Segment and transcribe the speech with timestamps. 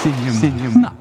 [0.00, 0.96] Cinema, cinema.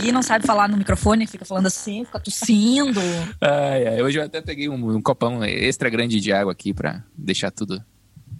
[0.00, 2.98] Gui não sabe falar no microfone, fica falando assim, fica tossindo.
[3.38, 7.04] Ai, ai, hoje eu até peguei um, um copão extra grande de água aqui pra
[7.14, 7.84] deixar tudo,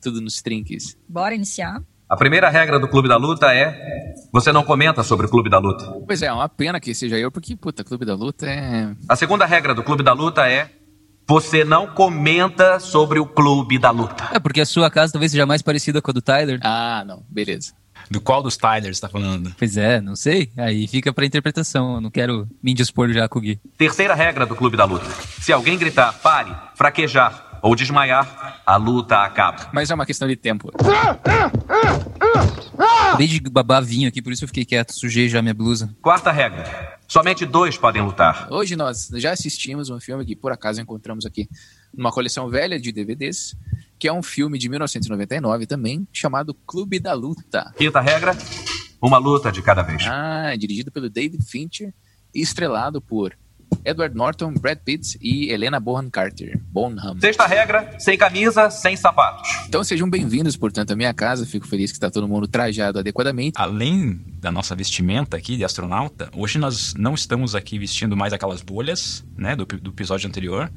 [0.00, 0.96] tudo nos trinques.
[1.06, 1.82] Bora iniciar.
[2.12, 5.58] A primeira regra do Clube da Luta é: você não comenta sobre o Clube da
[5.58, 5.90] Luta.
[6.06, 8.94] Pois é, é uma pena que seja eu, porque, puta, Clube da Luta é.
[9.08, 10.68] A segunda regra do Clube da Luta é:
[11.26, 14.28] você não comenta sobre o Clube da Luta.
[14.30, 16.60] É porque a sua casa talvez seja mais parecida com a do Tyler.
[16.62, 17.72] Ah, não, beleza.
[18.10, 19.50] Do qual dos Tylers tá falando?
[19.58, 20.52] Pois é, não sei.
[20.58, 21.94] Aí fica pra interpretação.
[21.94, 23.58] Eu não quero me indispor já com o Gui.
[23.78, 25.08] Terceira regra do Clube da Luta:
[25.40, 29.70] se alguém gritar pare, fraquejar ou desmaiar, a luta acaba.
[29.72, 30.70] Mas é uma questão de tempo.
[33.06, 34.92] Acabei de babar vinho aqui, por isso eu fiquei quieto.
[34.92, 35.94] Sujei já minha blusa.
[36.02, 38.48] Quarta regra: somente dois podem lutar.
[38.50, 41.48] Hoje nós já assistimos um filme que por acaso encontramos aqui
[41.94, 43.54] numa coleção velha de DVDs,
[43.98, 47.72] que é um filme de 1999 também, chamado Clube da Luta.
[47.76, 48.36] Quinta regra:
[49.00, 50.04] uma luta de cada vez.
[50.06, 51.94] Ah, dirigido pelo David Fincher
[52.34, 53.36] e estrelado por
[53.84, 56.60] Edward Norton, Brad Pitt e Helena Bonham Carter.
[56.70, 57.18] Bonham.
[57.20, 59.48] Sexta regra: sem camisa, sem sapatos.
[59.68, 61.46] Então sejam bem-vindos, portanto, à minha casa.
[61.46, 63.54] Fico feliz que está todo mundo trajado adequadamente.
[63.56, 68.62] Além da nossa vestimenta aqui de astronauta, hoje nós não estamos aqui vestindo mais aquelas
[68.62, 70.70] bolhas, né, do, do episódio anterior.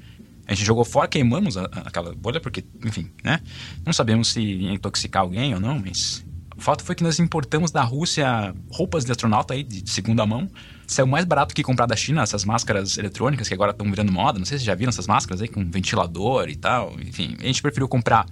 [0.47, 3.39] A gente jogou fora, queimamos a, a, aquela bolha, porque, enfim, né?
[3.83, 6.23] Não sabemos se ia intoxicar alguém ou não, mas.
[6.57, 10.25] O fato foi que nós importamos da Rússia roupas de astronauta aí, de, de segunda
[10.25, 10.49] mão.
[10.88, 14.38] Saiu mais barato que comprar da China essas máscaras eletrônicas que agora estão virando moda.
[14.38, 16.94] Não sei se vocês já viram essas máscaras aí com ventilador e tal.
[17.00, 18.25] Enfim, a gente preferiu comprar,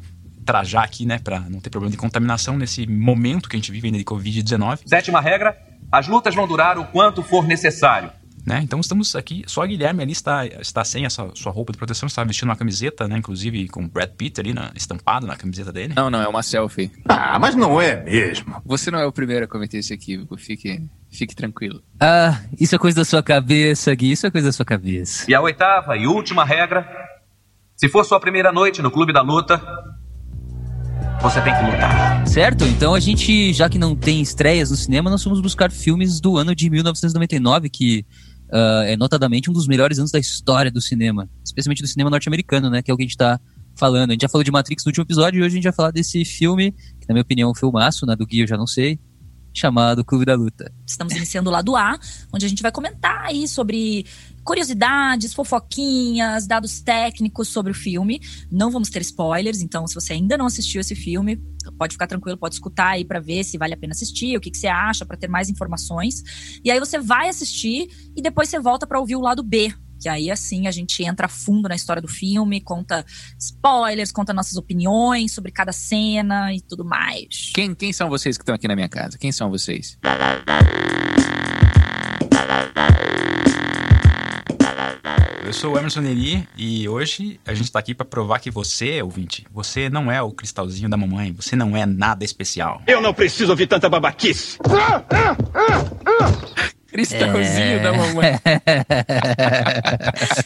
[0.45, 3.87] trajar aqui, né, pra não ter problema de contaminação nesse momento que a gente vive
[3.87, 4.79] ainda de Covid-19.
[4.85, 5.57] Sétima regra:
[5.91, 8.11] as lutas vão durar o quanto for necessário.
[8.45, 8.59] Né?
[8.61, 12.07] Então estamos aqui, só a Guilherme ali está, está sem essa sua roupa de proteção,
[12.07, 13.17] está vestindo uma camiseta, né?
[13.17, 15.93] Inclusive com Brad Pitt ali na, estampado na camiseta dele.
[15.95, 16.91] Não, não, é uma selfie.
[17.07, 18.61] Ah, mas não é mesmo.
[18.65, 21.81] Você não é o primeiro a cometer esse equívoco, fique, fique tranquilo.
[22.01, 24.11] Ah, isso é coisa da sua cabeça, Gui.
[24.11, 25.25] Isso é coisa da sua cabeça.
[25.31, 26.85] E a oitava e última regra:
[27.77, 29.61] se for sua primeira noite no Clube da Luta,
[31.21, 32.27] você tem que lutar.
[32.27, 32.65] Certo?
[32.65, 36.37] Então a gente, já que não tem estreias no cinema, nós fomos buscar filmes do
[36.37, 38.05] ano de 1999, que
[38.53, 42.69] uh, é notadamente um dos melhores anos da história do cinema, especialmente do cinema norte-americano,
[42.69, 42.81] né?
[42.81, 43.39] Que é o que a gente tá
[43.75, 44.11] falando.
[44.11, 45.91] A gente já falou de Matrix no último episódio e hoje a gente vai falar
[45.91, 48.67] desse filme, que na minha opinião é um filmaço, na do Gui eu já não
[48.67, 48.99] sei,
[49.53, 50.71] chamado Clube da Luta.
[50.85, 51.97] Estamos iniciando o lado A,
[52.31, 54.05] onde a gente vai comentar aí sobre
[54.43, 58.19] curiosidades, fofoquinhas, dados técnicos sobre o filme.
[58.51, 61.41] Não vamos ter spoilers, então se você ainda não assistiu esse filme,
[61.77, 64.51] pode ficar tranquilo, pode escutar aí para ver se vale a pena assistir, o que,
[64.51, 66.21] que você acha, para ter mais informações.
[66.63, 70.09] E aí você vai assistir e depois você volta para ouvir o lado B, que
[70.09, 73.05] aí assim a gente entra a fundo na história do filme, conta
[73.39, 77.51] spoilers, conta nossas opiniões sobre cada cena e tudo mais.
[77.53, 79.17] Quem, quem são vocês que estão aqui na minha casa?
[79.17, 79.97] Quem são vocês?
[85.45, 89.01] Eu sou o Emerson Neri e hoje a gente tá aqui para provar que você,
[89.01, 92.81] ouvinte, você não é o cristalzinho da mamãe, você não é nada especial.
[92.87, 94.57] Eu não preciso ouvir tanta babaquice.
[96.93, 98.39] Cristalzinho da mamãe.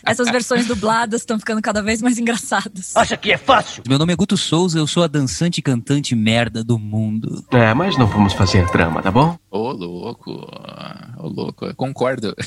[0.08, 2.96] Essas versões dubladas estão ficando cada vez mais engraçadas.
[2.96, 3.84] Acha que é fácil?
[3.85, 7.44] Meu nome é Guto Souza, eu sou a dançante e cantante merda do mundo.
[7.52, 9.38] É, mas não vamos fazer drama, tá bom?
[9.52, 10.31] Ô, louco.
[11.18, 11.66] Ô, louco.
[11.66, 12.34] Eu Concordo.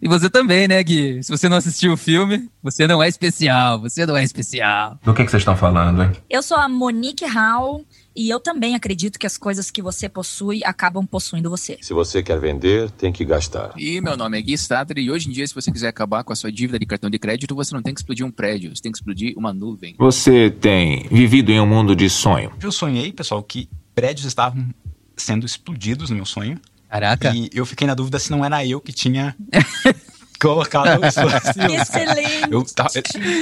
[0.00, 1.22] E você também, né, Gui?
[1.24, 4.96] Se você não assistiu o filme, você não é especial, você não é especial.
[5.02, 6.12] Do que, que vocês estão falando, hein?
[6.30, 7.84] Eu sou a Monique Hall
[8.14, 11.78] e eu também acredito que as coisas que você possui acabam possuindo você.
[11.80, 13.72] Se você quer vender, tem que gastar.
[13.76, 16.32] E meu nome é Gui Statter e hoje em dia, se você quiser acabar com
[16.32, 18.82] a sua dívida de cartão de crédito, você não tem que explodir um prédio, você
[18.82, 19.94] tem que explodir uma nuvem.
[19.98, 22.52] Você tem vivido em um mundo de sonho.
[22.60, 24.68] Eu sonhei, pessoal, que prédios estavam
[25.16, 26.60] sendo explodidos no meu sonho.
[26.88, 27.34] Caraca.
[27.34, 29.36] E eu fiquei na dúvida se não era eu que tinha
[30.40, 31.74] colocado isso assim.
[31.80, 32.50] Excelente!
[32.50, 32.90] Eu, tava-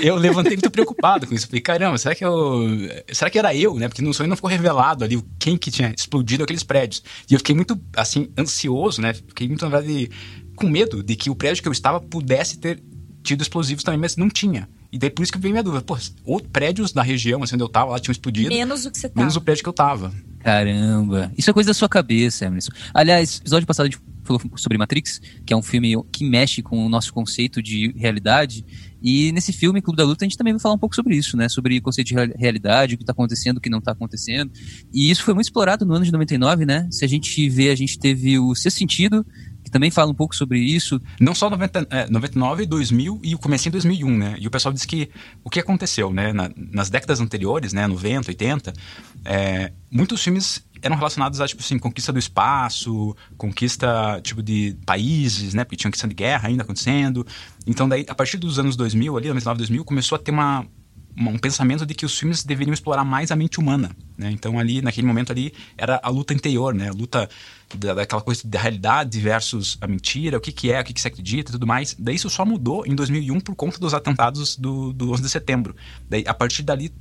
[0.02, 1.46] eu levantei muito preocupado com isso.
[1.46, 2.64] Falei, caramba, será que eu.
[3.12, 3.88] Será que era eu, né?
[3.88, 7.02] Porque no sonho não ficou revelado ali o- quem que tinha explodido aqueles prédios.
[7.30, 9.14] E eu fiquei muito, assim, ansioso, né?
[9.14, 10.10] Fiquei muito, na verdade,
[10.54, 12.82] com medo de que o prédio que eu estava pudesse ter
[13.22, 14.68] tido explosivos também, mas não tinha.
[14.92, 15.82] E daí por isso que veio minha dúvida.
[15.82, 18.48] Pô, outros prédios na região assim, onde eu tava lá tinham explodido.
[18.48, 19.20] Menos o que você tá.
[19.20, 20.12] Menos o prédio que eu tava.
[20.40, 21.32] Caramba.
[21.36, 22.70] Isso é coisa da sua cabeça, Emerson.
[22.94, 26.84] Aliás, episódio passado a gente falou sobre Matrix, que é um filme que mexe com
[26.84, 28.64] o nosso conceito de realidade.
[29.02, 31.36] E nesse filme, Clube da Luta, a gente também vai falar um pouco sobre isso,
[31.36, 31.48] né?
[31.48, 34.50] Sobre o conceito de real- realidade, o que está acontecendo, o que não está acontecendo.
[34.92, 36.88] E isso foi muito explorado no ano de 99, né?
[36.90, 39.24] Se a gente vê, a gente teve o Sexto Sentido,
[39.62, 41.00] que também fala um pouco sobre isso.
[41.20, 44.36] Não só 90, é, 99, 2000 e o começo em 2001, né?
[44.38, 45.08] E o pessoal diz que
[45.44, 46.32] o que aconteceu, né?
[46.32, 47.86] Na, nas décadas anteriores, né?
[47.86, 48.72] 90, 80,
[49.24, 55.54] é, muitos filmes eram relacionados a, tipo assim, conquista do espaço, conquista, tipo, de países,
[55.54, 55.64] né?
[55.64, 57.26] Porque tinha questão de guerra ainda acontecendo.
[57.66, 60.66] Então, daí, a partir dos anos 2000, ali, 99, 2000, começou a ter uma,
[61.16, 64.30] uma, um pensamento de que os filmes deveriam explorar mais a mente humana, né?
[64.30, 66.88] Então, ali, naquele momento ali, era a luta interior, né?
[66.88, 67.28] A luta
[67.74, 71.00] da, daquela coisa da realidade versus a mentira, o que que é, o que que
[71.00, 71.96] se acredita e tudo mais.
[71.98, 75.74] Daí isso só mudou em 2001 por conta dos atentados do, do 11 de setembro.
[76.08, 76.92] Daí, a partir dali,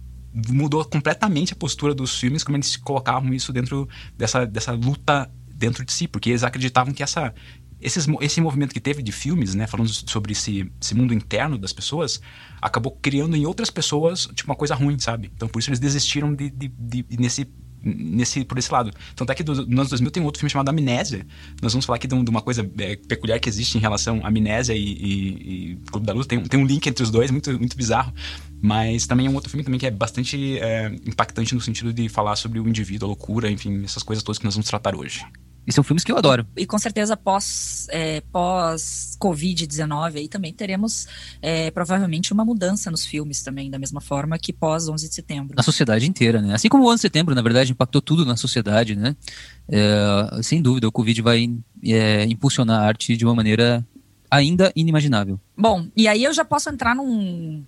[0.50, 3.88] mudou completamente a postura dos filmes, como eles colocavam isso dentro
[4.18, 7.34] dessa, dessa luta dentro de si, porque eles acreditavam que essa
[7.80, 11.72] esses, esse movimento que teve de filmes, né, falando sobre esse, esse mundo interno das
[11.72, 12.20] pessoas,
[12.62, 15.32] acabou criando em outras pessoas tipo uma coisa ruim, sabe?
[15.36, 17.48] Então por isso eles desistiram de, de, de nesse
[17.86, 18.92] nesse, por esse lado.
[19.16, 21.26] Tanto é que do, nos anos 2000 tem um outro filme chamado Amnésia.
[21.62, 24.74] Nós vamos falar aqui de, uma coisa é, peculiar que existe em relação a Amnésia
[24.74, 26.26] e, e, e Clube da Luz.
[26.26, 28.12] Tem, tem um link entre os dois, muito, muito bizarro.
[28.66, 32.10] Mas também é um outro filme também que é bastante é, impactante no sentido de
[32.10, 35.24] falar sobre o indivíduo, a loucura, enfim, essas coisas todas que nós vamos tratar hoje.
[35.68, 36.48] E são filmes que eu adoro.
[36.58, 41.08] E com certeza pós, é, pós Covid-19 aí também teremos
[41.44, 45.56] é, provavelmente uma mudança nos filmes também, da mesma forma que pós 11 de setembro.
[45.56, 46.56] Na sociedade inteira, né?
[46.56, 49.16] Assim como o 11 de setembro, na verdade, impactou tudo na sociedade, né?
[49.70, 51.52] É, sem dúvida, o Covid vai
[51.84, 53.86] é, impulsionar a arte de uma maneira
[54.30, 55.40] ainda inimaginável.
[55.56, 57.64] Bom, e aí eu já posso entrar num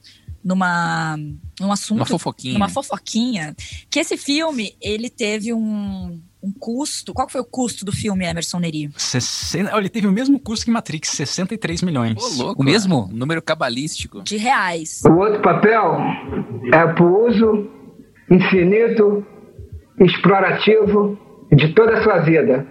[0.48, 1.18] numa
[1.62, 3.56] um assunto, uma fofoquinha, numa fofoquinha,
[3.90, 7.14] que esse filme ele teve um um custo.
[7.14, 8.90] Qual foi o custo do filme, Emerson Neri?
[8.96, 12.16] 60, olha, ele teve o mesmo custo que Matrix, 63 milhões.
[12.16, 13.10] Ô, louco, o mesmo?
[13.12, 14.22] Número cabalístico.
[14.22, 15.02] De reais.
[15.06, 15.98] O outro papel
[16.72, 17.70] é pro uso
[18.32, 19.26] infinito,
[20.00, 21.18] explorativo
[21.52, 22.66] de toda a sua vida.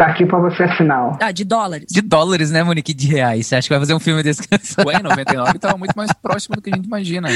[0.00, 1.18] Tá aqui pra você assinar.
[1.20, 1.84] Ah, de dólares.
[1.90, 2.94] De dólares, né, Monique?
[2.94, 3.46] De reais.
[3.46, 4.40] Você acha que vai fazer um filme desse?
[4.86, 7.28] Ué, em 99 tava muito mais próximo do que a gente imagina.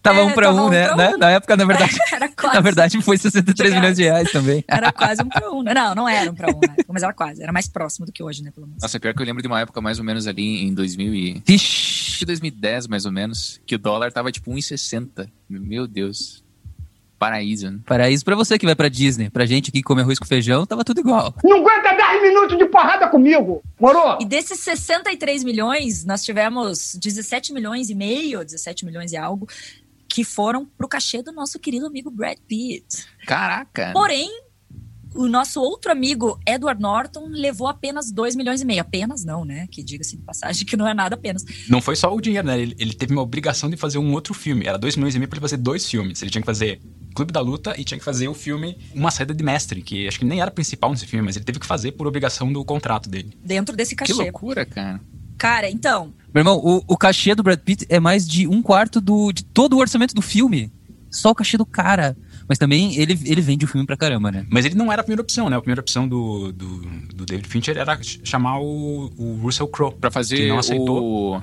[0.00, 0.86] tava É, um pra tava um, um né?
[0.86, 1.14] pra né?
[1.16, 1.18] um.
[1.18, 1.98] Na época, na verdade.
[2.14, 2.54] Era quase.
[2.54, 4.62] Na verdade, foi 63 De milhões de reais também.
[4.70, 5.64] Era quase um pra um.
[5.64, 5.74] né?
[5.74, 6.76] Não, não era um pra um, né?
[6.86, 7.42] Mas era quase.
[7.42, 8.52] Era mais próximo do que hoje, né?
[8.52, 8.80] Pelo menos.
[8.80, 11.40] Nossa, pior que eu lembro de uma época mais ou menos ali em 2000 e...
[11.40, 15.28] Que 2010, mais ou menos, que o dólar tava tipo 1,60.
[15.50, 16.45] Meu Deus.
[17.18, 17.78] Paraíso, né?
[17.86, 19.30] Paraíso pra você que vai pra Disney.
[19.30, 21.34] Pra gente que come arroz com feijão, tava tudo igual.
[21.42, 24.18] Não aguenta 10 minutos de porrada comigo, morou?
[24.20, 29.48] E desses 63 milhões, nós tivemos 17 milhões e meio, 17 milhões e algo,
[30.08, 33.06] que foram pro cachê do nosso querido amigo Brad Pitt.
[33.26, 33.92] Caraca.
[33.92, 34.30] Porém,
[35.14, 38.82] o nosso outro amigo, Edward Norton, levou apenas 2 milhões e meio.
[38.82, 39.66] Apenas não, né?
[39.70, 41.44] Que diga-se de passagem que não é nada apenas.
[41.68, 42.60] Não foi só o dinheiro, né?
[42.60, 44.66] Ele, ele teve uma obrigação de fazer um outro filme.
[44.66, 46.20] Era 2 milhões e meio pra ele fazer dois filmes.
[46.20, 46.80] Ele tinha que fazer
[47.16, 50.18] Clube da Luta e tinha que fazer o filme Uma Saída de Mestre, que acho
[50.18, 53.08] que nem era principal nesse filme, mas ele teve que fazer por obrigação do contrato
[53.08, 53.36] dele.
[53.44, 54.12] Dentro desse Que cachê.
[54.12, 55.00] loucura, cara.
[55.38, 59.00] Cara, então, Meu irmão, o, o cachê do Brad Pitt é mais de um quarto
[59.00, 60.72] do, de todo o orçamento do filme.
[61.10, 62.16] Só o cachê do cara.
[62.48, 64.46] Mas também ele, ele vende o filme pra caramba, né?
[64.50, 65.56] Mas ele não era a primeira opção, né?
[65.56, 66.78] A primeira opção do, do,
[67.14, 69.94] do David Fincher era ch- chamar o, o Russell Crowe.
[70.00, 71.36] Pra Que fazer não aceitou.
[71.36, 71.42] o...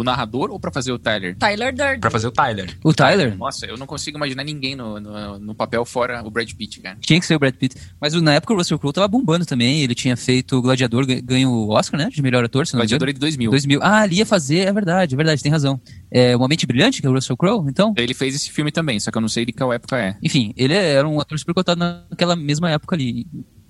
[0.00, 1.36] o narrador ou pra fazer o Tyler?
[1.36, 2.00] Tyler Durden.
[2.00, 2.76] Pra fazer o Tyler.
[2.84, 6.50] O Tyler Nossa, eu não consigo imaginar ninguém no, no, no papel fora o Brad
[6.52, 6.96] Pitt, cara.
[7.00, 7.76] tinha que ser o Brad Pitt.
[8.00, 9.82] Mas na época o Russell Crowe tava bombando também.
[9.82, 12.08] Ele tinha feito o Gladiador, gan- ganhou o Oscar, né?
[12.10, 12.80] De melhor ator, se não.
[12.80, 13.50] Gladiador é de 2000.
[13.50, 13.80] 2000.
[13.82, 15.80] Ah, ali ia fazer, é verdade, é verdade, tem razão.
[16.10, 17.92] É Uma Mente Brilhante, que é o Russell Crowe, então.
[17.96, 20.16] Ele fez esse filme também, só que eu não sei de qual época é.
[20.22, 21.78] Enfim, ele era um ator super cotado
[22.10, 23.26] naquela mesma época ali.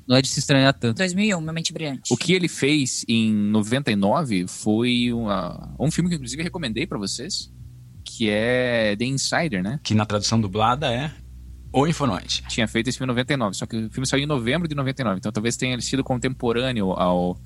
[0.09, 0.97] Não é de se estranhar tanto.
[0.97, 2.13] 2001, Minha Mente Brilhante.
[2.13, 7.53] O que ele fez em 99 foi uma- um filme que inclusive recomendei pra vocês,
[8.05, 9.79] que é The Insider, né?
[9.85, 11.11] Que na tradução dublada é
[11.71, 12.43] O Informante.
[12.49, 15.19] Tinha feito esse filme em 99, só que o filme saiu em novembro de 99,
[15.19, 17.39] então talvez tenha sido contemporâneo ao,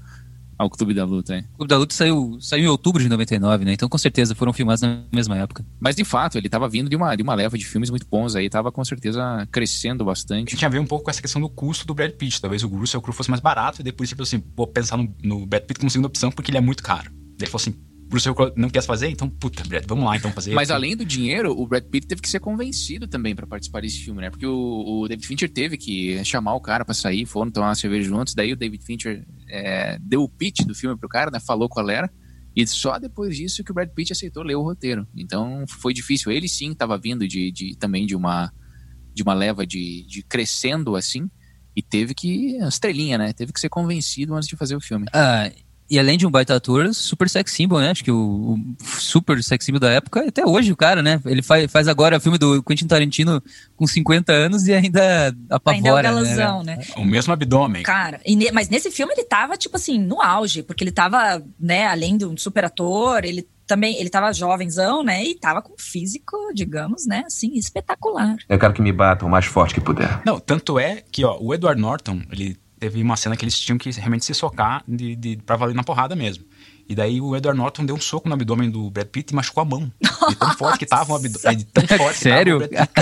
[0.59, 1.37] ao Clube da Luta.
[1.37, 1.45] hein?
[1.55, 3.73] O Clube da Luta saiu, saiu em outubro de 99, né?
[3.73, 5.65] Então com certeza foram filmados na mesma época.
[5.81, 8.35] Mas de fato, ele tava vindo de uma, de uma leva de filmes muito bons
[8.35, 10.57] aí, tava com certeza crescendo bastante.
[10.57, 12.41] Tinha a ver um pouco com essa questão do custo do Brad Pitt.
[12.41, 15.47] Talvez o Russell Crowe fosse mais barato e depois, tipo assim, vou pensar no, no
[15.47, 17.11] Brad Pitt como segunda opção porque ele é muito caro.
[17.11, 17.75] Daí ele falou assim,
[18.13, 19.09] Russell Crowe não quer fazer?
[19.09, 20.53] Então, puta, Brad, vamos lá então fazer.
[20.55, 23.99] Mas além do dinheiro, o Brad Pitt teve que ser convencido também pra participar desse
[24.05, 24.31] filme, né?
[24.31, 27.75] Porque o, o David Fincher teve que chamar o cara pra sair, foram tomar uma
[27.75, 31.41] cerveja juntos, daí o David Fincher é, deu o pitch do filme pro cara, né?
[31.41, 32.11] Falou qual era.
[32.55, 35.07] E só depois disso que o Brad Pitt aceitou ler o roteiro.
[35.17, 36.31] Então foi difícil.
[36.31, 38.53] Ele sim tava vindo de, de- também de uma,
[39.15, 41.31] de uma leva de, de crescendo assim.
[41.75, 42.59] E teve que.
[42.59, 43.33] Estrelinha, né?
[43.33, 45.07] Teve que ser convencido antes de fazer o filme.
[45.15, 45.51] Ah,
[45.93, 47.91] E além de um baita ator, super sex symbol, né?
[47.91, 48.59] Acho que o, o
[48.99, 51.21] super sex symbol da época, até hoje o cara, né?
[51.27, 53.43] Ele faz, faz agora o filme do Quentin Tarantino
[53.77, 56.79] com 50 anos e ainda apavora, Ainda é o galãzão, né?
[56.97, 57.83] O mesmo abdômen.
[57.83, 61.43] Cara, e ne- mas nesse filme ele tava, tipo assim, no auge, porque ele tava,
[61.61, 65.75] né, além de um super ator, ele também, ele tava jovenzão, né, e tava com
[65.79, 68.37] físico, digamos, né, assim, espetacular.
[68.49, 70.21] Eu quero que me batam o mais forte que puder.
[70.25, 73.79] Não, tanto é que, ó, o Edward Norton, ele teve uma cena que eles tinham
[73.79, 76.45] que realmente se socar de, de, pra valer na porrada mesmo.
[76.93, 79.63] E daí o Edward Norton deu um soco no abdômen do Brad Pitt e machucou
[79.63, 79.93] a mão.
[80.29, 81.57] De tão forte que tava o abdômen.
[81.57, 82.61] De tão forte que Sério?
[82.61, 82.93] tava o Brad Pitt.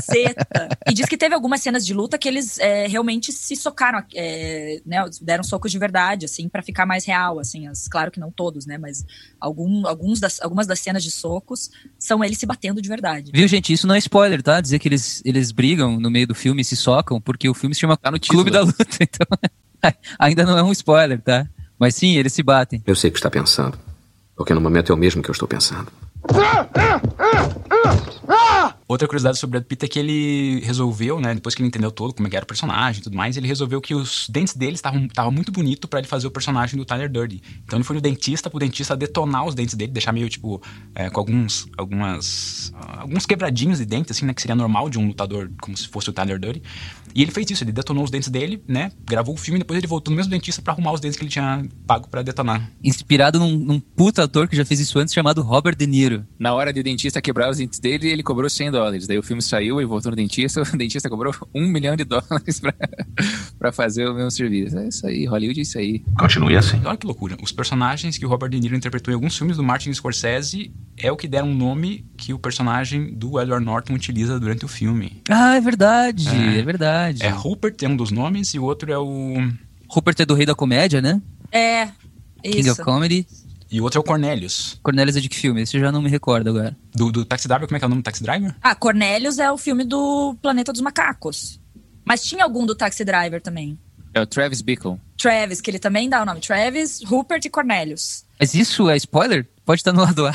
[0.00, 0.68] Caceta!
[0.88, 4.80] E diz que teve algumas cenas de luta que eles é, realmente se socaram, é,
[4.86, 8.30] né, deram socos de verdade, assim, pra ficar mais real, assim, as- claro que não
[8.30, 9.04] todos, né, mas
[9.40, 13.30] algum, alguns das, algumas das cenas de socos são eles se batendo de verdade.
[13.34, 13.72] Viu, gente?
[13.72, 14.60] Isso não é spoiler, tá?
[14.60, 17.74] Dizer que eles, eles brigam no meio do filme e se socam, porque o filme
[17.74, 18.42] se chama Tá no título.
[18.44, 18.84] Clube da Luta.
[19.82, 21.44] Então, ainda não é um spoiler, tá?
[21.82, 22.80] Mas sim, eles se batem.
[22.86, 23.76] Eu sei o que está pensando.
[24.36, 25.90] Porque no momento é o mesmo que eu estou pensando.
[28.86, 31.90] Outra curiosidade sobre o Brad Pitt é que ele resolveu, né, depois que ele entendeu
[31.90, 34.54] todo como é que era o personagem e tudo mais, ele resolveu que os dentes
[34.54, 37.40] dele estavam tava muito bonito pra ele fazer o personagem do Tyler Durden.
[37.64, 40.62] Então ele foi no dentista pro dentista detonar os dentes dele, deixar meio tipo
[40.94, 44.98] é, com alguns algumas ah, alguns quebradinhos de dente assim, né, que seria normal de
[44.98, 46.62] um lutador como se fosse o Tyler Durden.
[47.14, 49.78] E ele fez isso, ele detonou os dentes dele, né, gravou o filme e depois
[49.78, 52.70] ele voltou no mesmo dentista pra arrumar os dentes que ele tinha pago pra detonar.
[52.82, 56.26] Inspirado num, num puta ator que já fez isso antes, chamado Robert De Niro.
[56.38, 59.06] Na hora de o dentista quebrar os dentes dele, ele cobrou 100 dólares.
[59.06, 62.60] Daí o filme saiu e voltou no dentista, o dentista cobrou um milhão de dólares
[62.60, 62.74] pra,
[63.58, 64.78] pra fazer o mesmo serviço.
[64.78, 66.00] É isso aí, Hollywood é isso aí.
[66.18, 66.80] Continue assim.
[66.84, 67.36] Olha que loucura.
[67.42, 71.10] Os personagens que o Robert De Niro interpretou em alguns filmes do Martin Scorsese é
[71.10, 75.22] o que deram o nome que o personagem do Edward Norton utiliza durante o filme.
[75.28, 76.62] Ah, é verdade, é, É.
[76.62, 77.22] verdade.
[77.22, 79.34] É Rupert, é um dos nomes, e o outro é o.
[79.88, 81.20] Rupert é do Rei da Comédia, né?
[81.50, 81.86] É,
[82.42, 82.72] King isso.
[82.72, 83.26] of Comedy.
[83.72, 84.78] E o outro é o Cornelius.
[84.82, 85.62] Cornelius é de que filme?
[85.62, 86.76] Esse eu já não me recordo agora.
[86.94, 88.54] Do, do Taxi Driver, como é que é o nome do Taxi Driver?
[88.62, 91.58] Ah, Cornelius é o filme do Planeta dos Macacos.
[92.04, 93.78] Mas tinha algum do Taxi Driver também.
[94.12, 95.00] É o Travis Bickle.
[95.16, 96.40] Travis, que ele também dá o nome.
[96.40, 98.26] Travis, Rupert e Cornelius.
[98.38, 99.48] Mas isso é spoiler?
[99.64, 100.34] Pode estar no lado A.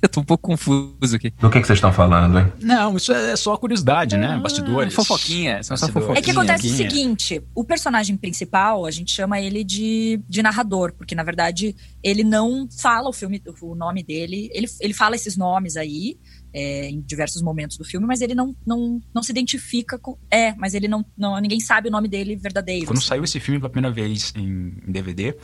[0.02, 1.30] Eu tô um pouco confuso aqui.
[1.38, 2.52] Do que, que vocês estão falando, hein?
[2.60, 4.38] Não, isso é só curiosidade, né?
[4.42, 4.94] Bastidores.
[4.94, 6.18] Fofoquinha, são só fofoquinha.
[6.18, 10.92] É que acontece o seguinte: o personagem principal, a gente chama ele de, de narrador,
[10.94, 14.50] porque na verdade ele não fala o filme, o nome dele.
[14.52, 16.16] Ele, ele fala esses nomes aí.
[16.52, 20.16] é, em diversos momentos do filme, mas ele não, não, não se identifica com.
[20.30, 21.38] É, mas ele não, não.
[21.38, 22.86] Ninguém sabe o nome dele verdadeiro.
[22.86, 23.06] Quando assim.
[23.06, 25.36] saiu esse filme pela primeira vez em, em DVD,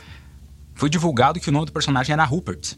[0.75, 2.75] foi divulgado que o nome do personagem era Rupert.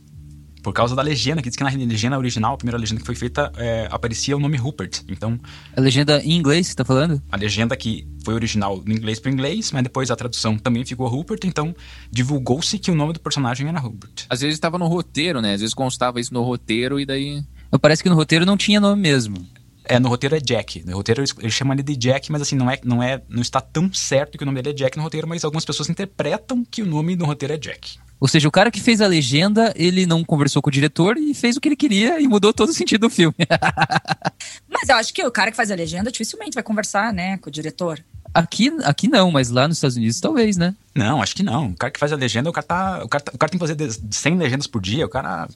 [0.69, 3.15] Por causa da legenda, que diz que na legenda original, a primeira legenda que foi
[3.15, 5.01] feita, é, aparecia o nome Rupert.
[5.09, 5.39] Então,
[5.75, 7.19] A legenda em inglês, você tá falando?
[7.31, 11.07] a legenda que foi original do inglês para inglês, mas depois a tradução também ficou
[11.07, 11.75] Rupert, então
[12.11, 14.27] divulgou-se que o nome do personagem era Rupert.
[14.29, 15.55] Às vezes estava no roteiro, né?
[15.55, 17.43] Às vezes constava isso no roteiro e daí.
[17.81, 19.43] Parece que no roteiro não tinha nome mesmo.
[19.83, 20.83] É, no roteiro é Jack.
[20.85, 23.41] No roteiro eles, eles chamam ele de Jack, mas assim, não é, não é, não
[23.41, 26.63] está tão certo que o nome dele é Jack no roteiro, mas algumas pessoas interpretam
[26.63, 27.97] que o nome no roteiro é Jack.
[28.19, 31.33] Ou seja, o cara que fez a legenda, ele não conversou com o diretor e
[31.33, 33.35] fez o que ele queria e mudou todo o sentido do filme.
[34.69, 37.49] Mas eu acho que o cara que faz a legenda dificilmente vai conversar, né, com
[37.49, 38.03] o diretor.
[38.33, 40.75] aqui, aqui não, mas lá nos Estados Unidos talvez, né?
[40.95, 41.67] Não, acho que não.
[41.69, 43.03] O cara que faz a legenda, o cara tá.
[43.03, 45.47] O cara, tá- o cara tem que fazer de- 100 legendas por dia, o cara.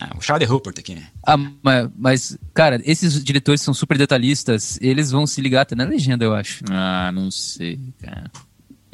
[0.00, 1.02] Ah, chamar de Rupert aqui.
[1.26, 5.84] Ah, ma- mas, cara, esses diretores são super detalhistas, eles vão se ligar até na
[5.84, 6.62] legenda, eu acho.
[6.70, 8.30] Ah, não sei, cara.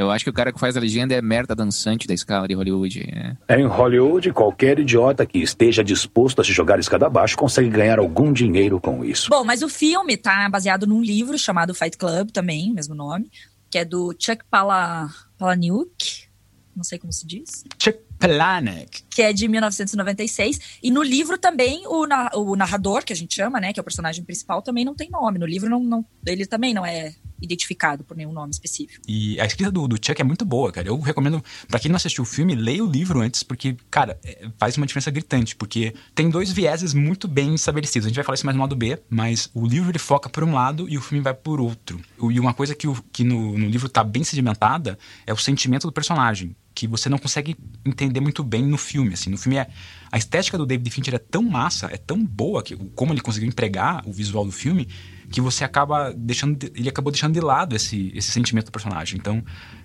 [0.02, 2.54] Eu acho que o cara que faz a legenda é merda dançante da escala de
[2.54, 3.09] Hollywood.
[3.12, 3.37] né?
[3.49, 8.32] Em Hollywood, qualquer idiota que esteja disposto a se jogar escada abaixo consegue ganhar algum
[8.32, 9.30] dinheiro com isso.
[9.30, 13.30] Bom, mas o filme tá baseado num livro chamado Fight Club também, mesmo nome,
[13.71, 16.26] que é do Chuck Pala, Palahniuk,
[16.75, 17.99] não sei como se diz, Chuck
[18.29, 19.02] Palahniuk.
[19.11, 20.79] que é de 1996.
[20.83, 23.83] E no livro também o, na- o narrador, que a gente chama, né, que é
[23.83, 25.38] o personagem principal, também não tem nome.
[25.38, 29.02] No livro não, não- ele também não é identificado por nenhum nome específico.
[29.09, 30.87] E a escrita do, do Chuck é muito boa, cara.
[30.87, 34.47] Eu recomendo, pra quem não assistiu o filme, leia o livro antes, porque, cara, é-
[34.59, 35.57] faz uma diferença gritante.
[35.57, 38.07] Porque tem dois vieses muito bem estabelecidos.
[38.07, 40.45] A gente vai falar isso mais no lado B, mas o livro ele foca por
[40.45, 42.00] um lado e o filme vai por outro.
[42.31, 45.87] E uma coisa que, o- que no, no livro tá bem sedimentada é o sentimento
[45.88, 46.55] do personagem.
[46.75, 49.14] Que você não consegue entender muito bem no filme.
[49.14, 49.67] Assim, no filme é.
[50.11, 53.49] A estética do David Fincher é tão massa, é tão boa, que, como ele conseguiu
[53.49, 54.88] empregar o visual do filme,
[55.31, 56.57] que você acaba deixando.
[56.57, 59.19] de- ele acabou deixando de lado esse, esse sentimento do personagem.
[59.19, 59.43] Então,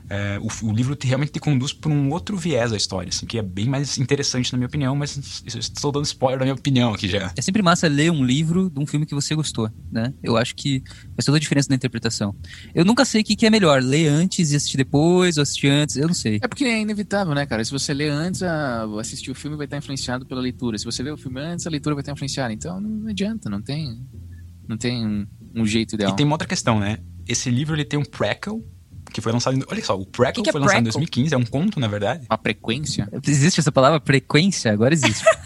[0.10, 3.26] é, o, o livro te, realmente te conduz por um outro viés da história, assim,
[3.26, 6.94] que é bem mais interessante na minha opinião, mas estou dando spoiler da minha opinião
[6.94, 7.32] aqui já.
[7.36, 10.14] É sempre massa ler um livro de um filme que você gostou, né?
[10.24, 10.82] Eu acho que
[11.16, 12.34] faz toda a diferença na interpretação.
[12.74, 15.68] Eu nunca sei o que, que é melhor, ler antes e assistir depois, ou assistir
[15.68, 16.40] antes, eu não sei.
[16.42, 17.64] É porque é inevitável, né, cara?
[17.64, 18.84] Se você lê antes, a...
[19.00, 20.78] assistir o filme vai estar influenciado pela leitura.
[20.78, 22.54] Se você lê o filme antes, a leitura vai estar influenciada.
[22.54, 24.08] Então não adianta, não tem,
[24.68, 26.14] não tem um, um jeito ideal.
[26.14, 26.98] E tem uma outra questão, né?
[27.28, 28.64] Esse livro ele tem um prequel
[29.12, 29.56] que foi lançado.
[29.58, 31.00] Em, olha só, o prequel Que que é foi lançado em prequel?
[31.02, 32.26] 2015, é um conto, na verdade.
[32.30, 34.72] Uma frequência, Existe essa palavra frequência?
[34.72, 35.24] Agora existe.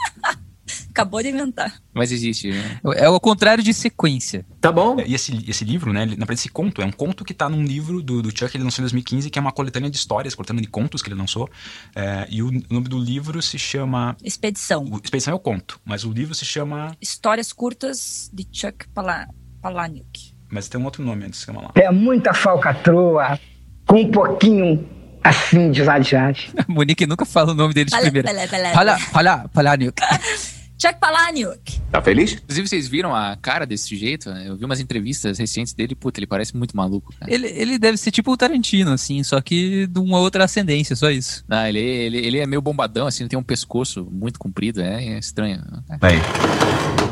[0.89, 1.81] Acabou de inventar.
[1.93, 2.51] mas existe.
[2.51, 2.79] né?
[2.95, 4.45] é o contrário de sequência.
[4.59, 4.99] Tá bom.
[4.99, 6.01] E esse, esse livro, né?
[6.03, 8.51] ele- Na verdade, esse conto é um conto que tá num livro do, do Chuck
[8.51, 11.07] que ele lançou em 2015, que é uma coletânea de histórias, coletânea de contos que
[11.09, 11.49] ele lançou.
[11.95, 14.15] É, e o nome do livro se chama.
[14.23, 14.83] Expedição.
[14.85, 16.95] O Expedição é o conto, mas o livro se chama.
[17.01, 19.27] Histórias curtas de Chuck Pala
[19.61, 20.30] Palahniuk.
[20.51, 21.72] Mas tem um outro nome antes, calma lá.
[21.75, 23.39] É muita falcatrua,
[23.88, 24.88] com um pouquinho
[25.24, 25.81] assim de.
[25.81, 28.03] A Monique nunca fala o nome dele de pala-
[28.51, 29.96] pala- Pala, pala, Palahniuk.
[30.81, 31.79] Chuck Palahniuk.
[31.91, 32.33] Tá feliz?
[32.33, 34.31] Inclusive, vocês viram a cara desse jeito?
[34.31, 34.45] né?
[34.47, 37.31] Eu vi umas entrevistas recentes dele, puta, ele parece muito maluco, cara.
[37.31, 41.11] Ele, ele deve ser tipo o Tarantino, assim, só que de uma outra ascendência, só
[41.11, 41.45] isso.
[41.47, 45.19] Não, ele, ele, ele é meio bombadão, assim, tem um pescoço muito comprido, é, é
[45.19, 45.61] estranho.
[46.01, 46.19] Ei,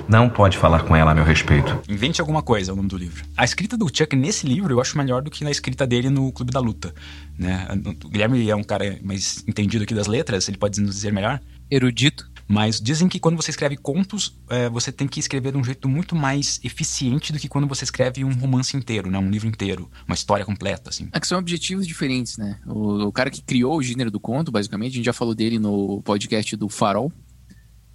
[0.09, 1.79] não pode falar com ela a meu respeito.
[1.87, 3.23] Invente alguma coisa, é o nome do livro.
[3.37, 6.31] A escrita do Chuck nesse livro eu acho melhor do que na escrita dele no
[6.31, 6.91] Clube da Luta.
[7.37, 7.67] Né?
[8.03, 11.39] O Guilherme é um cara mais entendido aqui das letras, ele pode nos dizer melhor.
[11.69, 12.27] Erudito.
[12.51, 15.87] Mas dizem que quando você escreve contos, é, você tem que escrever de um jeito
[15.87, 19.19] muito mais eficiente do que quando você escreve um romance inteiro, né?
[19.19, 20.89] um livro inteiro, uma história completa.
[20.89, 21.07] Assim.
[21.11, 22.59] É que são objetivos diferentes, né?
[22.65, 25.59] O, o cara que criou o gênero do conto, basicamente, a gente já falou dele
[25.59, 27.13] no podcast do Farol,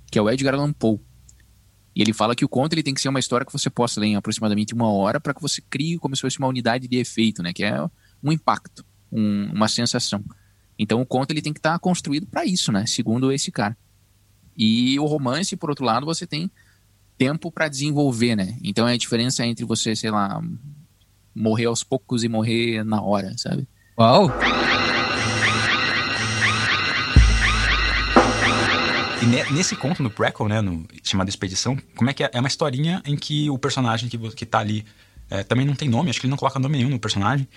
[0.08, 1.00] que é o Edgar Allan Poe.
[1.96, 4.00] E ele fala que o conto ele tem que ser uma história que você possa
[4.00, 6.96] ler em aproximadamente uma hora para que você crie como se fosse uma unidade de
[6.96, 7.52] efeito, né?
[7.52, 7.76] Que é
[8.22, 10.24] um impacto, um- uma sensação.
[10.78, 12.86] Então o conto ele tem que estar construído para isso, né?
[12.86, 13.76] Segundo esse cara.
[14.56, 16.50] E o romance, por outro lado, você tem
[17.18, 18.56] tempo para desenvolver, né?
[18.62, 20.40] Então é a diferença entre você, sei lá,
[21.34, 23.66] morrer aos poucos e morrer na hora, sabe?
[23.98, 24.30] Uau!
[29.22, 32.30] E ne- nesse conto, no prequel, né, no, chamado Expedição, como é que é?
[32.32, 34.84] É uma historinha em que o personagem que, que tá ali
[35.30, 37.48] é, também não tem nome, acho que ele não coloca nome nenhum no personagem.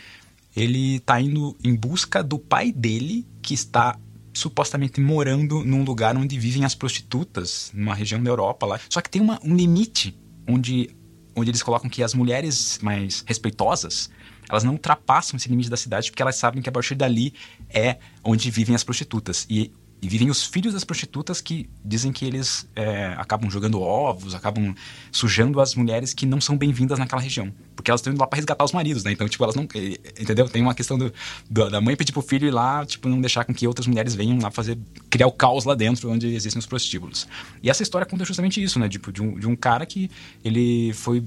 [0.55, 3.99] Ele tá indo em busca do pai dele, que está
[4.37, 8.79] supostamente morando num lugar onde vivem as prostitutas, numa região da Europa lá.
[8.89, 10.89] Só que tem uma- um limite onde,
[11.35, 14.09] onde eles colocam que as mulheres mais respeitosas
[14.49, 17.33] elas não ultrapassam esse limite da cidade porque elas sabem que a partir dali
[17.69, 19.45] é onde vivem as prostitutas.
[19.49, 24.35] E, e vivem os filhos das prostitutas que dizem que eles é, acabam jogando ovos,
[24.35, 24.75] acabam
[25.11, 27.51] sujando as mulheres que não são bem-vindas naquela região.
[27.75, 29.11] Porque elas estão indo lá pra resgatar os maridos, né?
[29.11, 29.63] Então, tipo, elas não.
[29.63, 30.47] Entendeu?
[30.47, 31.11] Tem uma questão do,
[31.49, 34.13] do- da mãe pedir pro filho ir lá, tipo, não deixar com que outras mulheres
[34.13, 34.77] venham lá fazer.
[35.09, 37.27] criar o caos lá dentro onde existem os prostíbulos.
[37.63, 38.87] E essa história conta justamente isso, né?
[38.87, 40.11] Tipo, de um, de um cara que
[40.45, 41.23] ele foi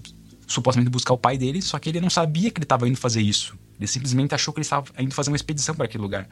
[0.47, 3.21] supostamente buscar o pai dele, só que ele não sabia que ele estava indo fazer
[3.21, 3.57] isso.
[3.79, 6.29] Ele simplesmente achou que ele estava indo fazer uma expedição para aquele lugar.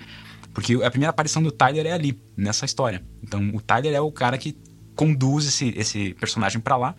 [0.53, 3.05] Porque a primeira aparição do Tyler é ali, nessa história.
[3.23, 4.57] Então, o Tyler é o cara que
[4.95, 6.95] conduz esse, esse personagem para lá,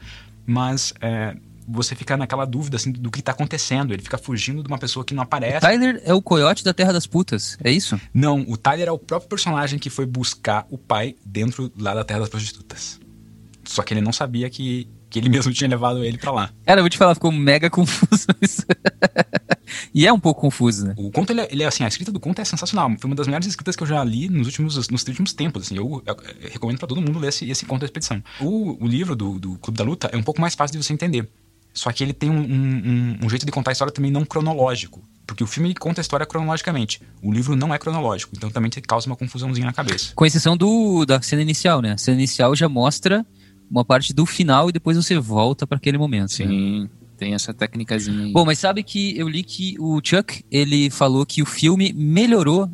[0.46, 1.36] mas é,
[1.68, 3.94] você fica naquela dúvida assim, do que tá acontecendo.
[3.94, 5.60] Ele fica fugindo de uma pessoa que não aparece.
[5.60, 8.00] Tyler é o coiote da Terra das Putas, é isso?
[8.14, 12.04] Não, o Tyler é o próprio personagem que foi buscar o pai dentro lá da
[12.04, 13.00] Terra das Prostitutas.
[13.64, 16.50] Só que ele não sabia que, que ele mesmo tinha levado ele para lá.
[16.65, 18.63] Cara, eu vou te falar, ficou mega confuso isso.
[19.93, 20.93] e é um pouco confuso, né?
[20.98, 22.89] O conto, ele, é- ele é assim, a escrita do conto é sensacional.
[23.00, 25.76] Foi uma das melhores escritas que eu já li nos últimos, nos últimos tempos, assim.
[25.78, 28.24] Eu, eu- eu recomendo para todo mundo ler esse, esse conto da expedição.
[28.39, 30.93] O, o livro do, do Clube da Luta é um pouco mais fácil de você
[30.93, 31.30] entender.
[31.74, 35.02] Só que ele tem um, um- um- jeito de contar a história também não cronológico.
[35.26, 37.00] Porque o filme conta a história cronologicamente.
[37.22, 38.34] O livro não é cronológico.
[38.36, 40.12] Então também te causa uma confusãozinha na cabeça.
[40.15, 41.91] Com exceção do, da cena inicial, né?
[41.91, 43.24] A cena inicial já mostra
[43.69, 46.29] uma parte do final e depois você volta para aquele momento.
[46.32, 46.47] né?
[46.47, 48.32] Sim, tem essa técnicazinha aí.
[48.32, 52.69] Bom, mas sabe que eu li que o Chuck, ele falou que o filme melhorou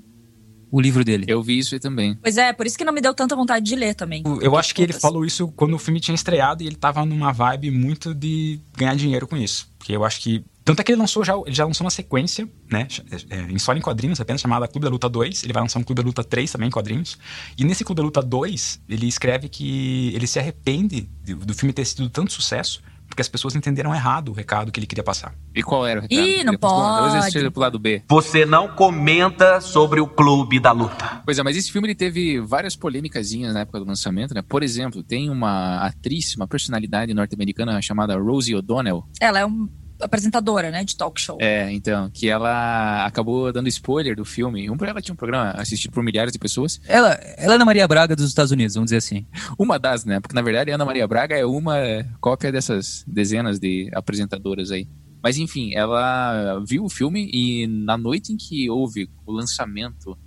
[0.71, 1.25] o livro dele.
[1.27, 2.17] Eu vi isso aí também.
[2.21, 4.23] Pois é, por isso que não me deu tanta vontade de ler também.
[4.41, 7.31] Eu acho que ele falou isso quando o filme tinha estreado e ele tava numa
[7.31, 9.69] vibe muito de ganhar dinheiro com isso.
[9.77, 10.43] Porque eu acho que.
[10.65, 12.87] Tanto é que ele lançou já, ele já lançou uma sequência, né?
[13.29, 15.43] é, em só em quadrinhos, apenas chamada Clube da Luta 2.
[15.43, 17.17] Ele vai lançar um Clube da Luta 3 também em quadrinhos.
[17.57, 21.71] E nesse Clube da Luta 2, ele escreve que ele se arrepende de- do filme
[21.71, 25.35] ter sido tanto sucesso, porque as pessoas entenderam errado o recado que ele queria passar.
[25.53, 26.19] E qual era o recado?
[26.27, 27.31] Ih, não pode.
[27.31, 28.01] Seja pro lado B.
[28.09, 31.21] Você não comenta sobre o clube da luta.
[31.23, 34.41] Pois é, mas esse filme ele teve várias polêmicazinhas na época do lançamento, né?
[34.41, 39.03] Por exemplo, tem uma atriz, uma personalidade norte-americana chamada Rosie O'Donnell.
[39.21, 41.37] Ela é um apresentadora, né, de talk show.
[41.39, 44.69] É, então, que ela acabou dando spoiler do filme.
[44.69, 46.79] Um, ela tinha um programa assistido por milhares de pessoas.
[46.87, 49.25] Ela, ela é Ana Maria Braga dos Estados Unidos, vamos dizer assim.
[49.57, 50.19] Uma das, né?
[50.19, 51.77] Porque na verdade Ana Maria Braga é uma
[52.19, 54.87] cópia dessas dezenas de apresentadoras aí.
[55.23, 60.17] Mas enfim, ela viu o filme e na noite em que houve o lançamento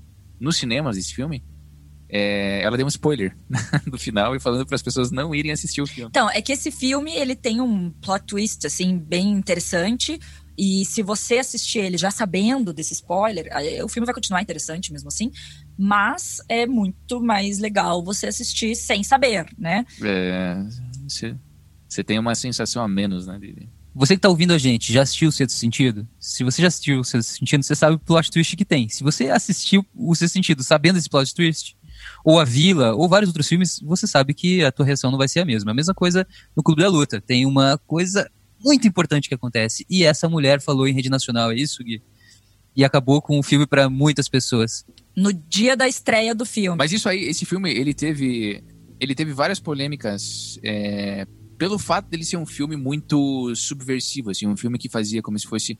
[0.40, 1.42] nos cinemas desse filme,
[2.08, 3.36] é, ela deu um spoiler
[3.86, 6.08] do final e falando para as pessoas não irem assistir o filme.
[6.08, 10.18] Então, é que esse filme ele tem um plot twist assim bem interessante.
[10.56, 13.48] E se você assistir ele já sabendo desse spoiler,
[13.84, 15.30] o filme vai continuar interessante mesmo assim,
[15.78, 19.86] mas é muito mais legal você assistir sem saber, né?
[20.02, 20.56] É,
[21.06, 23.38] você tem uma sensação a menos, né?
[23.38, 23.68] De...
[23.94, 26.08] Você que tá ouvindo a gente, já assistiu o Sexto Sentido?
[26.18, 28.88] Se você já assistiu o Sexto Sentido, você sabe o plot twist que tem.
[28.88, 31.76] Se você assistiu o Sexto Sentido sabendo esse plot twist,
[32.28, 35.26] ou A Vila, ou vários outros filmes, você sabe que a tua reação não vai
[35.26, 35.70] ser a mesma.
[35.70, 37.22] A mesma coisa no Clube da Luta.
[37.22, 38.30] Tem uma coisa
[38.62, 39.86] muito importante que acontece.
[39.88, 42.02] E essa mulher falou em rede nacional, é isso, Gui?
[42.76, 44.84] E acabou com o filme para muitas pessoas.
[45.16, 46.76] No dia da estreia do filme.
[46.76, 48.62] Mas isso aí, esse filme, ele teve.
[49.00, 54.56] Ele teve várias polêmicas é, pelo fato dele ser um filme muito subversivo, assim, um
[54.56, 55.78] filme que fazia como se fosse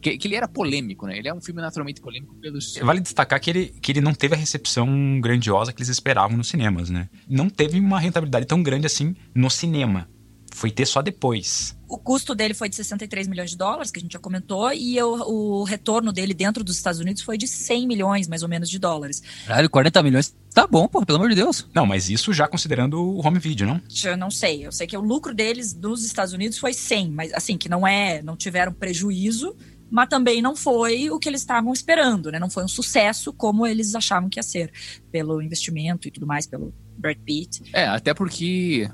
[0.00, 1.18] que, que, ele era polêmico, né?
[1.18, 2.76] Ele é um filme naturalmente polêmico pelos.
[2.76, 6.48] Vale destacar que ele, que ele não teve a recepção grandiosa que eles esperavam nos
[6.48, 7.08] cinemas, né?
[7.28, 10.08] Não teve uma rentabilidade tão grande assim no cinema.
[10.52, 11.76] Foi ter só depois.
[11.88, 15.00] O custo dele foi de 63 milhões de dólares, que a gente já comentou, e
[15.02, 18.68] o, o retorno dele dentro dos Estados Unidos foi de 100 milhões, mais ou menos,
[18.68, 19.22] de dólares.
[19.46, 21.66] Caralho, 40 milhões tá bom, pô, pelo amor de Deus.
[21.74, 23.80] Não, mas isso já considerando o home video, não?
[24.04, 24.66] Eu não sei.
[24.66, 27.86] Eu sei que o lucro deles nos Estados Unidos foi 100, mas assim, que não
[27.86, 29.56] é, não tiveram prejuízo,
[29.90, 32.38] mas também não foi o que eles estavam esperando, né?
[32.38, 34.72] Não foi um sucesso como eles achavam que ia ser,
[35.10, 37.62] pelo investimento e tudo mais, pelo Brad Pitt.
[37.72, 38.88] É, até porque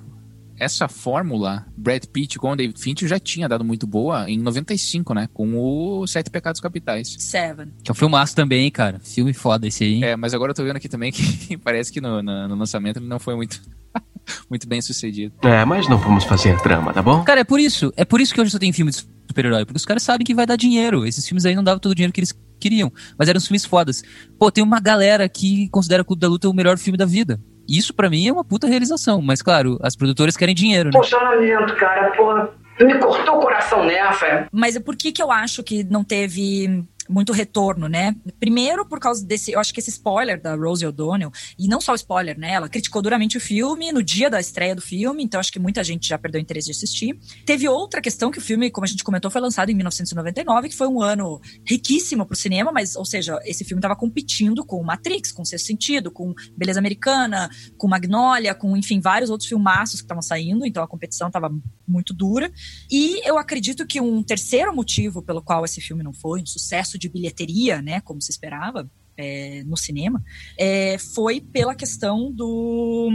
[0.58, 5.12] essa fórmula, Brad Pitt com o David Fincher já tinha dado muito boa em 95,
[5.14, 5.28] né?
[5.32, 7.14] Com o Sete Pecados Capitais.
[7.18, 7.72] Seven.
[7.82, 8.98] Que é um filmaço também, cara.
[9.00, 10.02] Filme foda esse aí.
[10.02, 12.98] É, mas agora eu tô vendo aqui também que parece que no, no, no lançamento
[12.98, 13.60] ele não foi muito
[14.48, 15.34] muito bem sucedido.
[15.42, 17.22] É, mas não vamos fazer drama, tá bom?
[17.24, 17.92] Cara, é por isso.
[17.96, 19.64] É por isso que hoje só tem filme de super-herói.
[19.64, 21.06] Porque os caras sabem que vai dar dinheiro.
[21.06, 22.92] Esses filmes aí não davam todo o dinheiro que eles queriam.
[23.18, 24.02] Mas eram filmes fodas.
[24.38, 27.40] Pô, tem uma galera que considera Clube da Luta o melhor filme da vida.
[27.68, 29.20] Isso para mim é uma puta realização.
[29.20, 30.98] Mas claro, as produtoras querem dinheiro, né?
[30.98, 32.12] Poxa, lamento, cara.
[32.16, 34.48] Pô, me cortou o coração nessa.
[34.52, 38.14] Mas é por que que eu acho que não teve muito retorno, né?
[38.38, 41.92] Primeiro por causa desse, eu acho que esse spoiler da Rosie O'Donnell, e não só
[41.92, 42.52] o spoiler, né?
[42.52, 45.82] Ela criticou duramente o filme no dia da estreia do filme, então acho que muita
[45.82, 47.18] gente já perdeu o interesse de assistir.
[47.44, 50.76] Teve outra questão que o filme, como a gente comentou, foi lançado em 1999, que
[50.76, 55.32] foi um ano riquíssimo pro cinema, mas, ou seja, esse filme estava competindo com Matrix,
[55.32, 60.22] com Sexto Sentido, com Beleza Americana, com Magnolia, com, enfim, vários outros filmaços que estavam
[60.22, 61.50] saindo, então a competição estava
[61.86, 62.50] muito dura.
[62.90, 66.95] E eu acredito que um terceiro motivo pelo qual esse filme não foi um sucesso
[66.98, 70.22] de bilheteria, né, como se esperava é, no cinema,
[70.58, 73.10] é, foi pela questão do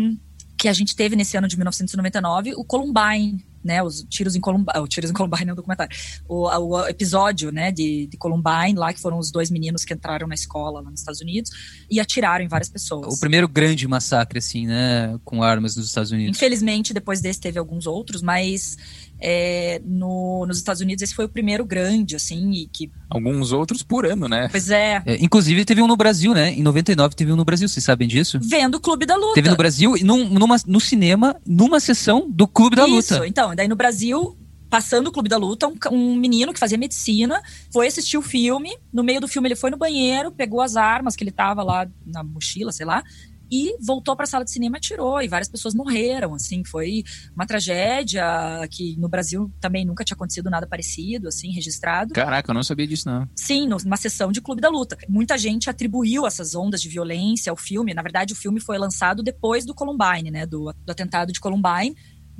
[0.58, 4.80] que a gente teve nesse ano de 1999, o Columbine, né, os tiros em Columbine,
[4.80, 5.96] o tiros em Columbine é um documentário,
[6.28, 10.28] o, o, episódio, né, de, de Columbine, lá que foram os dois meninos que entraram
[10.28, 11.52] na escola lá nos Estados Unidos
[11.90, 13.16] e atiraram em várias pessoas.
[13.16, 16.38] O primeiro grande massacre, assim, né, com armas nos Estados Unidos.
[16.38, 18.78] Infelizmente, depois desse teve alguns outros, mas
[19.22, 22.92] é, no, nos Estados Unidos esse foi o primeiro grande, assim, e que...
[23.10, 24.48] Alguns outros por ano, né?
[24.50, 25.04] Pois é.
[25.06, 26.52] é inclusive teve um no Brasil, né?
[26.54, 28.40] Em 99 teve um no Brasil, vocês sabem disso?
[28.42, 29.36] Vendo o Clube da Luta.
[29.36, 33.28] Teve no Brasil, num, numa, no cinema, numa sessão do Clube da Isso, Luta.
[33.28, 34.38] então, daí no Brasil
[34.70, 38.74] passando o Clube da Luta, um, um, menino que fazia medicina foi assistir o filme.
[38.92, 41.86] No meio do filme, ele foi no banheiro, pegou as armas que ele tava lá
[42.06, 43.04] na mochila, sei lá,
[43.52, 47.04] e voltou para a sala de cinema e atirou, e várias pessoas morreram, assim, foi
[47.36, 48.24] uma tragédia
[48.72, 52.14] que no Brasil também nunca tinha acontecido nada parecido, assim, registrado.
[52.14, 53.28] Caraca, eu não sabia disso, não.
[53.36, 54.98] Sim, numa sessão de Clube da Luta.
[55.10, 59.22] Muita gente atribuiu essas ondas de violência ao filme, na verdade o filme foi lançado
[59.22, 61.94] depois do Columbine, né, do, do atentado de Columbine,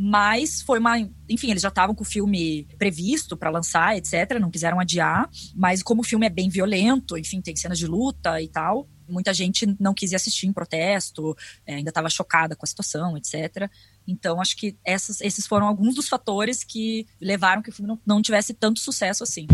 [0.04, 0.98] mas foi uma.
[1.30, 4.40] Enfim, eles já estavam com o filme previsto para lançar, etc.
[4.40, 5.30] Não quiseram adiar.
[5.56, 9.32] Mas como o filme é bem violento, enfim, tem cenas de luta e tal, muita
[9.32, 11.38] gente não quis ir assistir em protesto,
[11.68, 13.70] é, ainda estava chocada com a situação, etc.
[14.08, 18.00] Então, acho que essas, esses foram alguns dos fatores que levaram que o filme não,
[18.04, 19.46] não tivesse tanto sucesso assim.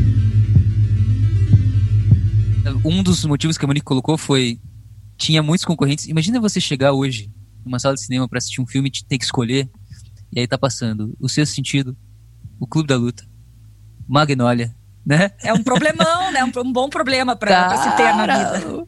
[2.86, 4.62] Um dos motivos que a Monique colocou foi
[5.18, 6.08] tinha muitos concorrentes.
[6.08, 7.30] Imagina você chegar hoje
[7.66, 9.70] numa sala de cinema para assistir um filme e ter que escolher
[10.32, 11.96] e aí tá passando o Sexto Sentido,
[12.60, 13.24] o Clube da Luta,
[14.08, 14.74] Magnolia,
[15.06, 15.32] né?
[15.44, 16.44] É um problemão, né?
[16.44, 18.88] Um, um bom problema pra, pra se ter na vida.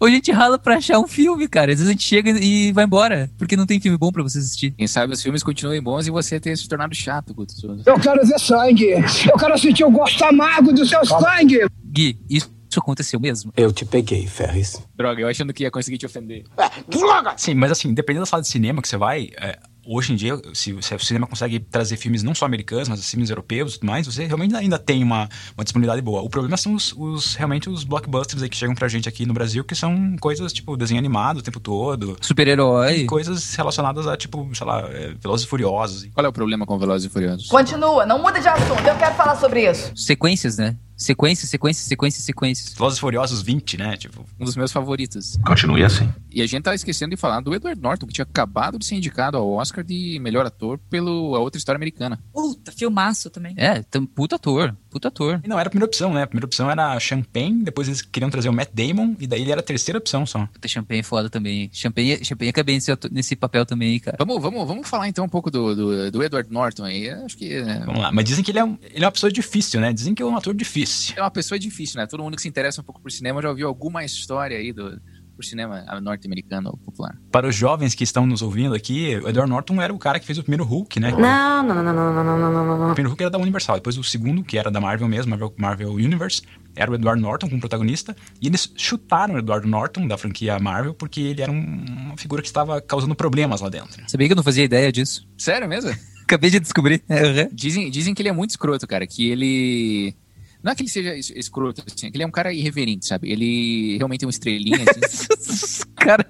[0.00, 1.72] Ou a gente rala pra achar um filme, cara.
[1.72, 4.38] Às vezes a gente chega e vai embora, porque não tem filme bom pra você
[4.38, 4.70] assistir.
[4.70, 7.82] Quem sabe os filmes continuem bons e você tenha se tornado chato, Guto Souza.
[7.84, 8.92] Eu quero ver sangue.
[9.30, 11.66] Eu quero sentir o gosto amargo do seu sangue.
[11.84, 13.52] Gui, isso aconteceu mesmo?
[13.54, 14.82] Eu te peguei, Ferris.
[14.96, 16.44] Droga, eu achando que ia conseguir te ofender.
[16.88, 17.34] Droga!
[17.36, 19.58] Sim, mas assim, dependendo da sala de cinema que você vai, é,
[19.90, 23.28] hoje em dia, se, se, o cinema consegue trazer filmes não só americanos, mas filmes
[23.28, 26.22] europeus e tudo mais, você realmente ainda tem uma, uma disponibilidade boa.
[26.22, 29.34] O problema são os, os, realmente os blockbusters aí que chegam pra gente aqui no
[29.34, 32.16] Brasil, que são coisas tipo desenho animado o tempo todo.
[32.20, 33.04] Super-herói.
[33.06, 36.08] Coisas relacionadas a, tipo, sei lá, é, Velozes e Furiosos.
[36.14, 37.48] Qual é o problema com Velozes e Furiosos?
[37.48, 39.92] Continua, não muda de assunto, eu quero falar sobre isso.
[39.96, 40.76] Sequências, né?
[40.96, 42.74] Sequências, sequências, sequências, sequências.
[42.74, 43.96] Velozes e Furiosos 20, né?
[43.96, 45.38] Tipo, um dos meus favoritos.
[45.46, 46.12] Continue assim.
[46.32, 48.94] E a gente tá esquecendo de falar do Edward Norton, que tinha acabado de ser
[48.94, 52.18] indicado ao Oscar de melhor ator pelo A Outra História Americana.
[52.32, 53.54] Puta, filmaço também.
[53.56, 55.40] É, tam, puta ator, puta ator.
[55.44, 56.22] E não, era a primeira opção, né?
[56.22, 59.50] A primeira opção era Champagne, depois eles queriam trazer o Matt Damon, e daí ele
[59.50, 60.46] era a terceira opção só.
[60.46, 61.68] Puta, Champagne é foda também.
[61.72, 64.16] Champagne, Champagne bem nesse, nesse papel também, cara.
[64.18, 67.10] Vamos, vamos, vamos falar então um pouco do, do, do Edward Norton aí.
[67.10, 67.54] Acho que...
[67.54, 67.80] É...
[67.80, 69.92] Vamos lá, mas dizem que ele é, um, ele é uma pessoa difícil, né?
[69.92, 71.14] Dizem que é um ator difícil.
[71.16, 72.06] É uma pessoa difícil, né?
[72.06, 75.00] Todo mundo que se interessa um pouco por cinema já ouviu alguma história aí do,
[75.40, 77.16] por cinema norte-americano popular.
[77.32, 80.26] Para os jovens que estão nos ouvindo aqui, o Edward Norton era o cara que
[80.26, 81.10] fez o primeiro Hulk, né?
[81.12, 82.90] Não, não, não, não, não, não, não, não, não.
[82.90, 85.54] O primeiro Hulk era da Universal, depois o segundo, que era da Marvel mesmo, Marvel,
[85.56, 86.42] Marvel Universe,
[86.76, 90.92] era o Edward Norton como protagonista, e eles chutaram o Edward Norton da franquia Marvel
[90.92, 94.02] porque ele era um, uma figura que estava causando problemas lá dentro.
[94.08, 95.26] Sabia que eu não fazia ideia disso?
[95.38, 95.90] Sério mesmo?
[96.22, 97.02] Acabei de descobrir.
[97.08, 97.48] Uhum.
[97.50, 100.14] Dizem, dizem que ele é muito escroto, cara, que ele
[100.62, 103.30] não é que ele seja escroto, assim, é que ele é um cara irreverente, sabe?
[103.30, 104.84] Ele realmente é uma estrelinha.
[104.84, 105.82] Assim.
[105.96, 106.26] cara,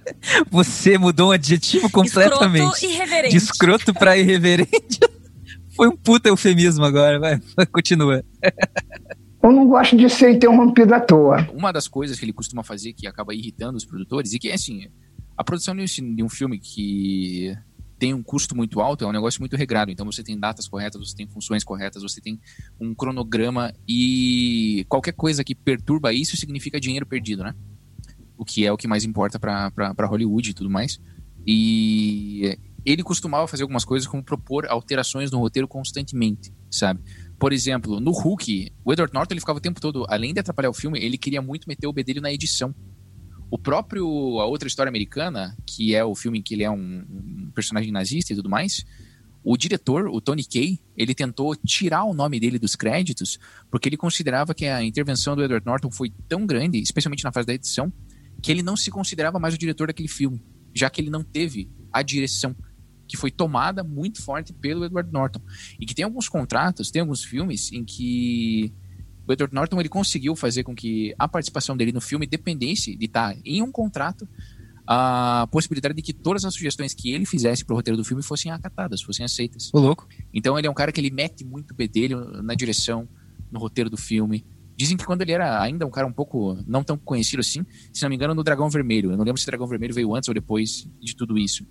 [0.50, 2.62] você mudou um adjetivo completamente.
[2.62, 3.30] Escroto irreverente.
[3.30, 5.00] De escroto pra irreverente.
[5.74, 7.40] Foi um puta eufemismo agora, vai,
[7.72, 8.22] continua.
[9.42, 11.48] Eu não gosto de ser interrompido à toa.
[11.54, 14.54] Uma das coisas que ele costuma fazer que acaba irritando os produtores, e que é
[14.54, 14.88] assim,
[15.36, 17.56] a produção de um filme que
[18.00, 19.90] tem um custo muito alto, é um negócio muito regrado.
[19.90, 22.40] Então você tem datas corretas, você tem funções corretas, você tem
[22.80, 27.54] um cronograma e qualquer coisa que perturba isso significa dinheiro perdido, né?
[28.38, 30.98] O que é o que mais importa para Hollywood e tudo mais.
[31.46, 37.02] E ele costumava fazer algumas coisas como propor alterações no roteiro constantemente, sabe?
[37.38, 40.70] Por exemplo, no Hulk, o Edward Norton ele ficava o tempo todo, além de atrapalhar
[40.70, 42.74] o filme, ele queria muito meter o bedelho na edição.
[43.50, 44.06] O próprio
[44.38, 47.90] A Outra História Americana, que é o filme em que ele é um, um personagem
[47.90, 48.84] nazista e tudo mais,
[49.42, 53.38] o diretor, o Tony Kaye, ele tentou tirar o nome dele dos créditos
[53.70, 57.46] porque ele considerava que a intervenção do Edward Norton foi tão grande, especialmente na fase
[57.46, 57.92] da edição,
[58.42, 61.70] que ele não se considerava mais o diretor daquele filme, já que ele não teve
[61.92, 62.54] a direção
[63.08, 65.40] que foi tomada muito forte pelo Edward Norton.
[65.80, 68.72] E que tem alguns contratos, tem alguns filmes em que
[69.26, 73.06] o Edward Norton ele conseguiu fazer com que a participação dele no filme dependesse de
[73.06, 74.28] estar em um contrato
[74.92, 78.50] a possibilidade de que todas as sugestões que ele fizesse pro roteiro do filme fossem
[78.50, 79.70] acatadas, fossem aceitas.
[79.72, 80.08] O louco.
[80.34, 83.08] Então ele é um cara que ele mete muito o bedelho na direção,
[83.52, 84.44] no roteiro do filme.
[84.76, 88.02] Dizem que quando ele era ainda um cara um pouco não tão conhecido assim, se
[88.02, 89.12] não me engano, no Dragão Vermelho.
[89.12, 91.64] Eu não lembro se o Dragão Vermelho veio antes ou depois de tudo isso.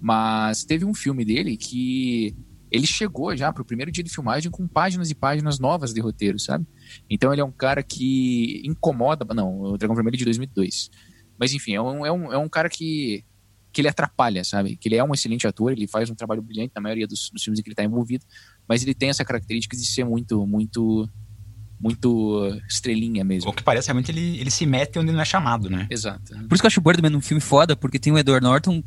[0.00, 2.36] Mas teve um filme dele que
[2.72, 6.38] ele chegou já pro primeiro dia de filmagem com páginas e páginas novas de roteiro,
[6.38, 6.66] sabe?
[7.08, 9.26] Então ele é um cara que incomoda.
[9.34, 10.90] Não, o Dragão Vermelho é de 2002.
[11.38, 13.24] Mas enfim, é um, é um, é um cara que,
[13.70, 14.76] que ele atrapalha, sabe?
[14.76, 17.42] Que ele é um excelente ator, ele faz um trabalho brilhante na maioria dos, dos
[17.42, 18.24] filmes em que ele está envolvido,
[18.66, 21.08] mas ele tem essa característica de ser muito, muito
[21.78, 23.50] muito estrelinha mesmo.
[23.50, 25.88] O que parece realmente ele, ele se mete onde não é chamado, né?
[25.90, 26.32] Exato.
[26.48, 28.84] Por isso que eu acho o Birdman um filme foda, porque tem o Edward Norton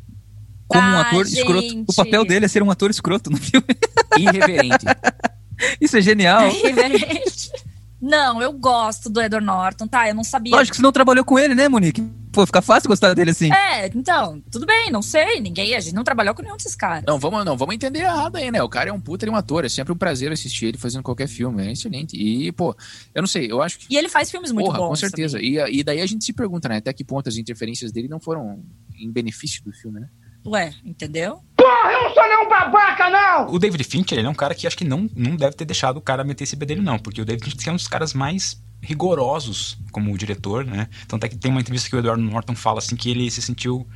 [0.68, 1.38] como ah, um ator gente.
[1.38, 1.84] escroto.
[1.88, 3.66] O papel dele é ser um ator escroto no filme.
[4.18, 4.86] Irreverente.
[5.80, 6.48] Isso é genial.
[6.50, 7.50] Irreverente.
[8.00, 10.08] Não, eu gosto do Edward Norton, tá?
[10.08, 10.54] Eu não sabia.
[10.54, 12.02] Lógico que você não trabalhou com ele, né, Monique?
[12.30, 13.50] Pô, fica fácil gostar dele assim.
[13.50, 15.40] É, então, tudo bem, não sei.
[15.40, 17.04] Ninguém, a gente não trabalhou com nenhum desses caras.
[17.06, 18.62] Não, vamos, não, vamos entender errado aí, né?
[18.62, 19.64] O cara é um puta de um ator.
[19.64, 21.66] É sempre um prazer assistir ele fazendo qualquer filme.
[21.66, 22.14] É excelente.
[22.14, 22.76] E, pô,
[23.14, 23.86] eu não sei, eu acho que.
[23.88, 24.88] E ele faz filmes muito Porra, bons.
[24.88, 25.40] com certeza.
[25.40, 26.76] E, e daí a gente se pergunta, né?
[26.76, 28.62] Até que ponto as interferências dele não foram
[28.98, 30.08] em benefício do filme, né?
[30.46, 31.40] Ué, entendeu?
[31.56, 33.52] Porra, eu não sou nenhum babaca, não!
[33.52, 35.96] O David Fincher, ele é um cara que acho que não, não deve ter deixado
[35.96, 36.98] o cara meter esse bedelho, não.
[36.98, 40.88] Porque o David Fincher é um dos caras mais rigorosos como diretor, né?
[41.08, 43.42] Tanto é que tem uma entrevista que o Edward Norton fala assim que ele se
[43.42, 43.86] sentiu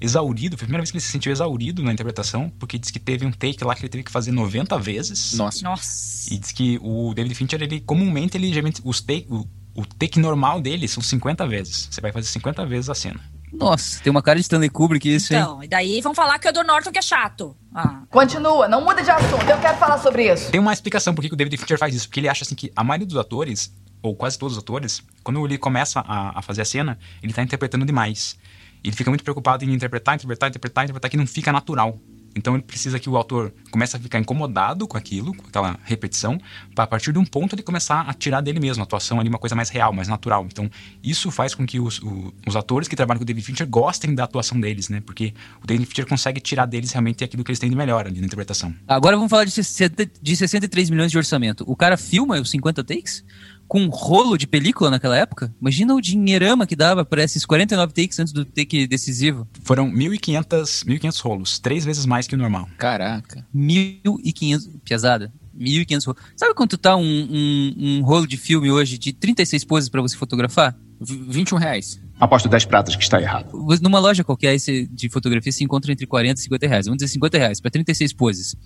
[0.00, 3.00] exaurido, foi a primeira vez que ele se sentiu exaurido na interpretação, porque diz que
[3.00, 5.34] teve um take lá que ele teve que fazer 90 vezes.
[5.34, 5.62] Nossa.
[5.64, 6.32] Nossa.
[6.32, 10.20] E diz que o David Fincher, ele comumente, ele geralmente, os take, o, o take
[10.20, 11.88] normal dele são 50 vezes.
[11.90, 13.20] Você vai fazer 50 vezes a cena.
[13.52, 15.40] Nossa, tem uma cara de Stanley Kubrick isso, hein?
[15.40, 17.56] Então, e daí vão falar que o Edward Norton que é chato.
[17.74, 18.02] Ah.
[18.10, 20.50] Continua, não muda de assunto, eu quero falar sobre isso.
[20.50, 22.72] Tem uma explicação por que o David Fincher faz isso, porque ele acha assim que
[22.74, 26.62] a maioria dos atores ou quase todos os atores, quando ele começa a, a fazer
[26.62, 28.36] a cena, ele tá interpretando demais.
[28.82, 31.98] Ele fica muito preocupado em interpretar, interpretar, interpretar, interpretar, que não fica natural.
[32.38, 36.40] Então ele precisa que o autor comece a ficar incomodado com aquilo, com aquela repetição,
[36.74, 39.28] para a partir de um ponto ele começar a tirar dele mesmo, a atuação ali
[39.28, 40.46] uma coisa mais real, mais natural.
[40.50, 40.70] Então
[41.02, 44.14] isso faz com que os, o, os atores que trabalham com o David Fincher gostem
[44.14, 45.02] da atuação deles, né?
[45.04, 48.20] Porque o David Fincher consegue tirar deles realmente aquilo que eles têm de melhor ali
[48.20, 48.74] na interpretação.
[48.86, 51.64] Agora vamos falar de, 60, de 63 milhões de orçamento.
[51.66, 53.24] O cara filma os 50 takes?
[53.68, 55.54] Com um rolo de película naquela época.
[55.60, 59.46] Imagina o dinheirama que dava para esses 49 takes antes do take decisivo.
[59.62, 62.68] Foram 1.500 1.500 rolos, três vezes mais que o normal.
[62.78, 63.46] Caraca.
[63.54, 65.32] 1.500, pesada.
[65.56, 66.22] 1.500 rolos.
[66.34, 70.16] Sabe quanto tá um, um, um, rolo de filme hoje de 36 poses para você
[70.16, 70.74] fotografar?
[71.00, 72.00] 21 reais.
[72.20, 73.50] Aposto 10 pratas que está errado.
[73.80, 74.56] Numa loja qualquer
[74.90, 76.86] de fotografia se encontra entre 40 e 50 reais.
[76.86, 78.56] Vamos dizer 50 reais para 36 poses.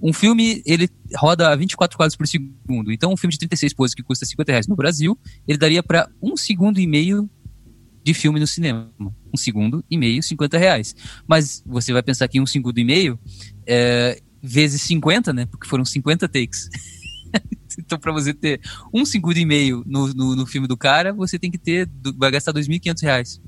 [0.00, 2.92] Um filme, ele roda a 24 quadros por segundo.
[2.92, 6.08] Então, um filme de 36 poses que custa 50 reais no Brasil, ele daria para
[6.22, 7.28] um segundo e meio
[8.04, 8.90] de filme no cinema.
[8.98, 10.94] Um segundo e meio, 50 reais.
[11.26, 13.18] Mas você vai pensar que um segundo e meio
[13.66, 15.46] é, vezes 50, né?
[15.46, 16.68] Porque foram 50 takes.
[17.78, 18.60] então, para você ter
[18.92, 21.88] um segundo e meio no, no, no, filme do cara, você tem que ter.
[22.16, 23.40] Vai gastar 2.500 reais.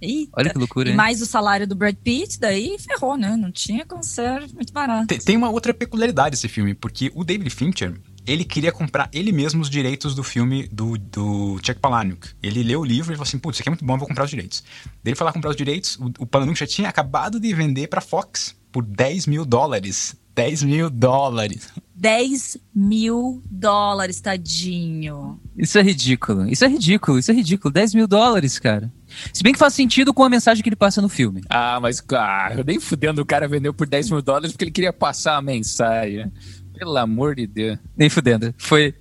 [0.00, 0.32] Eita.
[0.34, 0.96] Olha que loucura, e hein?
[0.96, 3.36] mais o salário do Brad Pitt, daí ferrou, né?
[3.36, 5.06] Não tinha como ser muito barato.
[5.08, 9.30] Tem, tem uma outra peculiaridade esse filme, porque o David Fincher, ele queria comprar ele
[9.30, 12.28] mesmo os direitos do filme do, do Chuck Palahniuk.
[12.42, 14.08] Ele leu o livro e falou assim, putz, isso aqui é muito bom, eu vou
[14.08, 14.64] comprar os direitos.
[15.02, 17.88] Daí ele foi lá comprar os direitos, o, o Palahniuk já tinha acabado de vender
[17.88, 20.16] pra Fox por 10 mil dólares.
[20.40, 21.68] 10 mil dólares.
[21.94, 25.38] 10 mil dólares, tadinho.
[25.54, 26.48] Isso é ridículo.
[26.48, 27.18] Isso é ridículo.
[27.18, 27.74] Isso é ridículo.
[27.74, 28.90] 10 mil dólares, cara.
[29.34, 31.42] Se bem que faz sentido com a mensagem que ele passa no filme.
[31.50, 34.70] Ah, mas ah, eu nem fudendo o cara vendeu por 10 mil dólares porque ele
[34.70, 36.32] queria passar a mensagem.
[36.72, 37.78] Pelo amor de Deus.
[37.94, 38.54] Nem fudendo.
[38.56, 38.94] Foi.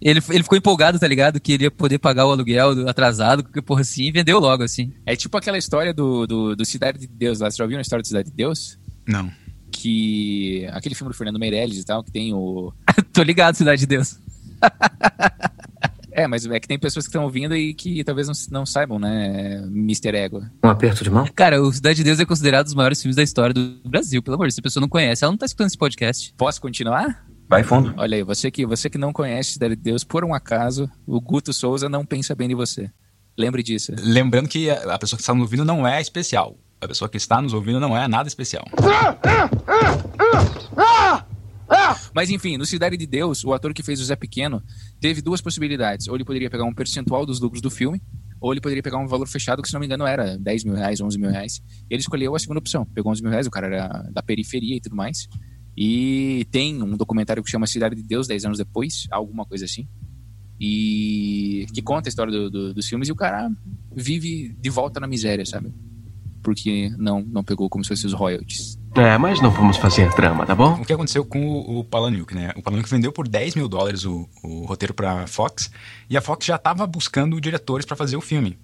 [0.00, 1.38] Ele, ele ficou empolgado, tá ligado?
[1.38, 4.92] Que ele ia poder pagar o aluguel atrasado, que porra assim, e vendeu logo, assim.
[5.06, 7.48] É tipo aquela história do, do, do Cidade de Deus lá.
[7.48, 8.76] Você já ouviu a história do Cidade de Deus?
[9.06, 9.30] Não
[9.72, 10.66] que.
[10.72, 12.72] Aquele filme do Fernando Meirelles e tal, que tem o.
[13.12, 14.18] Tô ligado, Cidade de Deus.
[16.12, 18.98] é, mas é que tem pessoas que estão ouvindo e que talvez não, não saibam,
[18.98, 19.62] né?
[19.66, 20.14] Mr.
[20.14, 20.44] Ego.
[20.62, 21.26] Um aperto de mão?
[21.34, 24.22] Cara, o Cidade de Deus é considerado um dos maiores filmes da história do Brasil,
[24.22, 24.54] pelo amor de Deus.
[24.54, 26.34] Se a pessoa não conhece, ela não tá escutando esse podcast.
[26.36, 27.26] Posso continuar?
[27.48, 27.92] Vai fundo.
[27.96, 31.20] Olha aí, você que, você que não conhece Cidade de Deus, por um acaso, o
[31.20, 32.90] Guto Souza não pensa bem de você.
[33.36, 33.92] Lembre disso.
[33.98, 36.56] Lembrando que a pessoa que está nos ouvindo não é especial.
[36.80, 38.64] A pessoa que está nos ouvindo não é nada especial.
[42.14, 44.62] Mas enfim, no Cidade de Deus, o ator que fez o Zé Pequeno
[45.00, 46.08] teve duas possibilidades.
[46.08, 48.02] Ou ele poderia pegar um percentual dos lucros do filme,
[48.40, 50.74] ou ele poderia pegar um valor fechado que, se não me engano, era 10 mil
[50.74, 51.62] reais, 11 mil reais.
[51.88, 52.84] Ele escolheu a segunda opção.
[52.84, 55.28] Pegou 11 mil reais, o cara era da periferia e tudo mais.
[55.76, 59.88] E tem um documentário que chama Cidade de Deus, 10 anos depois, alguma coisa assim.
[60.60, 63.50] E que conta a história do, do, dos filmes e o cara
[63.94, 65.72] vive de volta na miséria, sabe?
[66.42, 68.78] Porque não, não pegou como se fossem os royalties.
[68.94, 70.74] É, mas não vamos fazer drama, tá bom?
[70.74, 72.52] O que aconteceu com o, o Palahniuk, né?
[72.56, 75.70] O Palahniuk vendeu por 10 mil dólares o, o roteiro pra Fox,
[76.10, 78.58] e a Fox já estava buscando diretores para fazer o filme.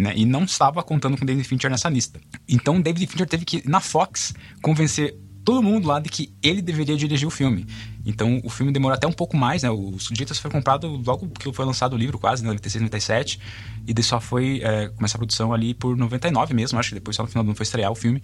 [0.00, 2.18] Né, e não estava contando com David Fincher nessa lista.
[2.48, 5.14] Então David Fincher teve que, na Fox, convencer
[5.44, 7.66] todo mundo lá de que ele deveria dirigir o filme.
[8.04, 9.70] Então o filme demorou até um pouco mais, né?
[9.70, 12.48] O Ditas foi comprado logo que foi lançado o livro, quase, né?
[12.48, 13.40] 96, 97.
[13.86, 17.16] E daí só foi é, começar a produção ali por 99 mesmo, acho que depois
[17.16, 18.22] só no final do ano foi estrear o filme.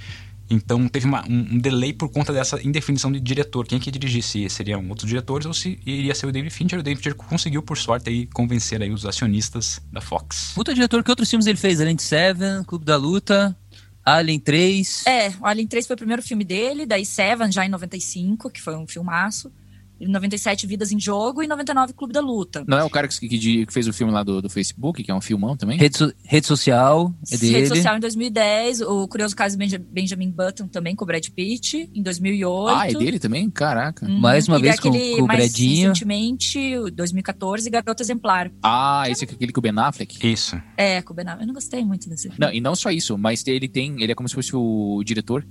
[0.51, 3.67] Então teve uma, um, um, delay por conta dessa indefinição de diretor.
[3.67, 4.23] Quem que ia dirigir?
[4.23, 6.79] Se seriam outros diretores ou se iria ser o David Fincher.
[6.79, 10.53] O David Fincher conseguiu, por sorte, aí, convencer aí os acionistas da Fox.
[10.55, 11.81] Puta diretor, que outros filmes ele fez?
[11.81, 13.57] Além de Seven, Clube da Luta...
[14.05, 15.07] Alien 3.
[15.07, 18.63] É, o Alien 3 foi o primeiro filme dele, daí Seven já em 95, que
[18.63, 19.53] foi um filmaço.
[20.01, 22.65] Em 97, Vidas em Jogo, e 99, Clube da Luta.
[22.67, 25.11] Não é o cara que, que, que fez o filme lá do, do, Facebook, que
[25.11, 25.79] é um filmão também?
[25.79, 27.53] Rede, so, rede social, é dele.
[27.57, 31.91] Rede social em 2010, o Curioso Caso de Benjamin Button também, com o Brad Pitt,
[31.95, 32.79] em 2008.
[32.79, 33.51] Ah, é dele também?
[33.51, 34.07] Caraca.
[34.07, 35.89] Hum, mais uma vez com, com o mais Bradinho.
[35.89, 38.51] recentemente, 2014, Garota Exemplar.
[38.63, 40.27] Ah, esse é aquele com o Ben Affleck?
[40.27, 40.61] Isso.
[40.77, 41.43] É, com o Ben Affleck.
[41.43, 42.37] Eu não gostei muito desse filme.
[42.39, 45.45] Não, e não só isso, mas ele tem, ele é como se fosse o diretor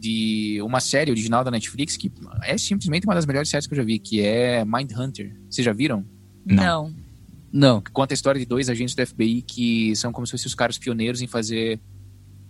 [0.00, 2.10] de uma série original da Netflix que
[2.42, 5.36] é simplesmente uma das melhores séries que eu já vi, que é Mindhunter.
[5.48, 6.04] Vocês já viram?
[6.44, 6.94] Não.
[7.52, 7.82] Não.
[7.92, 10.78] Conta a história de dois agentes do FBI que são como se fossem os caras
[10.78, 11.78] pioneiros em fazer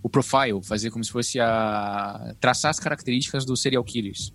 [0.01, 4.33] o profile, fazer como se fosse a traçar as características dos serial killers.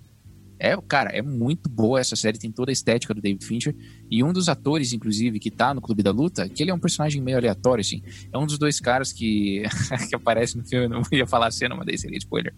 [0.59, 3.74] É, cara, é muito boa essa série, tem toda a estética do David Fincher.
[4.11, 6.79] E um dos atores, inclusive, que tá no Clube da Luta, que ele é um
[6.79, 8.02] personagem meio aleatório, assim.
[8.33, 9.62] É um dos dois caras que,
[10.09, 12.55] que aparece no filme, eu não ia falar a cena, mas daí seria spoiler.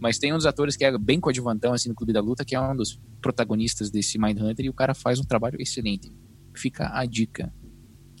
[0.00, 2.54] Mas tem um dos atores que é bem coadjuvantão, assim, no Clube da Luta, que
[2.54, 6.10] é um dos protagonistas desse Mindhunter, e o cara faz um trabalho excelente.
[6.54, 7.52] Fica a dica.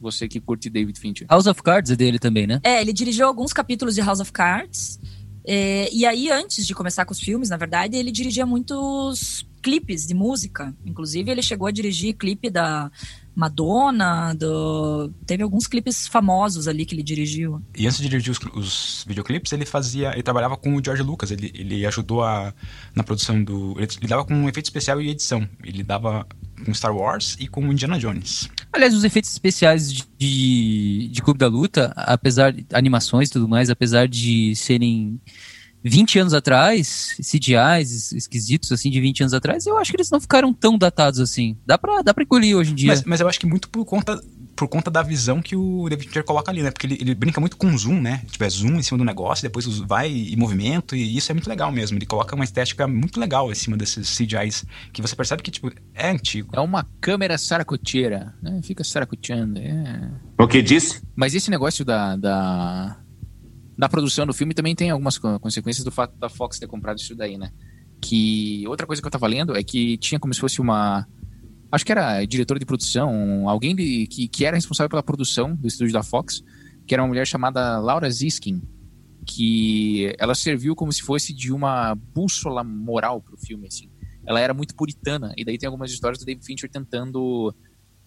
[0.00, 1.26] Você que curte David Fincher.
[1.28, 2.60] House of Cards é dele também, né?
[2.62, 5.00] É, ele dirigiu alguns capítulos de House of Cards.
[5.46, 10.06] É, e aí, antes de começar com os filmes, na verdade, ele dirigia muitos clipes
[10.06, 10.74] de música.
[10.84, 12.90] Inclusive, ele chegou a dirigir clipe da
[13.34, 15.10] Madonna, do...
[15.24, 17.62] teve alguns clipes famosos ali que ele dirigiu.
[17.76, 20.12] E antes de dirigir os, os videoclipes, ele fazia.
[20.12, 21.30] Ele trabalhava com o George Lucas.
[21.30, 22.52] Ele, ele ajudou a,
[22.94, 23.74] na produção do.
[23.78, 25.48] Ele, ele dava com um efeito especial e edição.
[25.62, 26.26] Ele dava
[26.64, 28.48] com Star Wars e com Indiana Jones.
[28.72, 33.48] Aliás, os efeitos especiais de, de, de Clube da Luta, apesar de animações e tudo
[33.48, 35.20] mais, apesar de serem
[35.82, 40.20] 20 anos atrás, CGIs esquisitos assim de 20 anos atrás, eu acho que eles não
[40.20, 41.56] ficaram tão datados assim.
[41.66, 42.88] Dá pra, dá pra engolir hoje em dia.
[42.88, 44.20] Mas, mas eu acho que muito por conta,
[44.54, 46.70] por conta da visão que o David Fincher coloca ali, né?
[46.70, 48.22] Porque ele, ele brinca muito com zoom, né?
[48.30, 51.48] Tipo, é zoom em cima do negócio, depois vai e movimento, e isso é muito
[51.48, 51.96] legal mesmo.
[51.96, 55.72] Ele coloca uma estética muito legal em cima desses CGIs, que você percebe que, tipo,
[55.94, 56.50] é antigo.
[56.54, 58.60] É uma câmera saracoteira, né?
[58.62, 59.58] Fica saracoteando.
[59.58, 60.10] É...
[60.38, 61.00] O que disse?
[61.16, 62.98] Mas esse negócio da, da,
[63.80, 67.16] da produção do filme também tem algumas consequências do fato da Fox ter comprado isso
[67.16, 67.50] daí, né?
[67.98, 71.08] Que outra coisa que eu tava lendo é que tinha como se fosse uma
[71.72, 75.66] acho que era diretora de produção, alguém de, que, que era responsável pela produção do
[75.66, 76.42] estúdio da Fox,
[76.86, 78.60] que era uma mulher chamada Laura Ziskin,
[79.26, 83.90] que ela serviu como se fosse de uma bússola moral pro filme, assim.
[84.26, 87.54] Ela era muito puritana, e daí tem algumas histórias do David Fincher tentando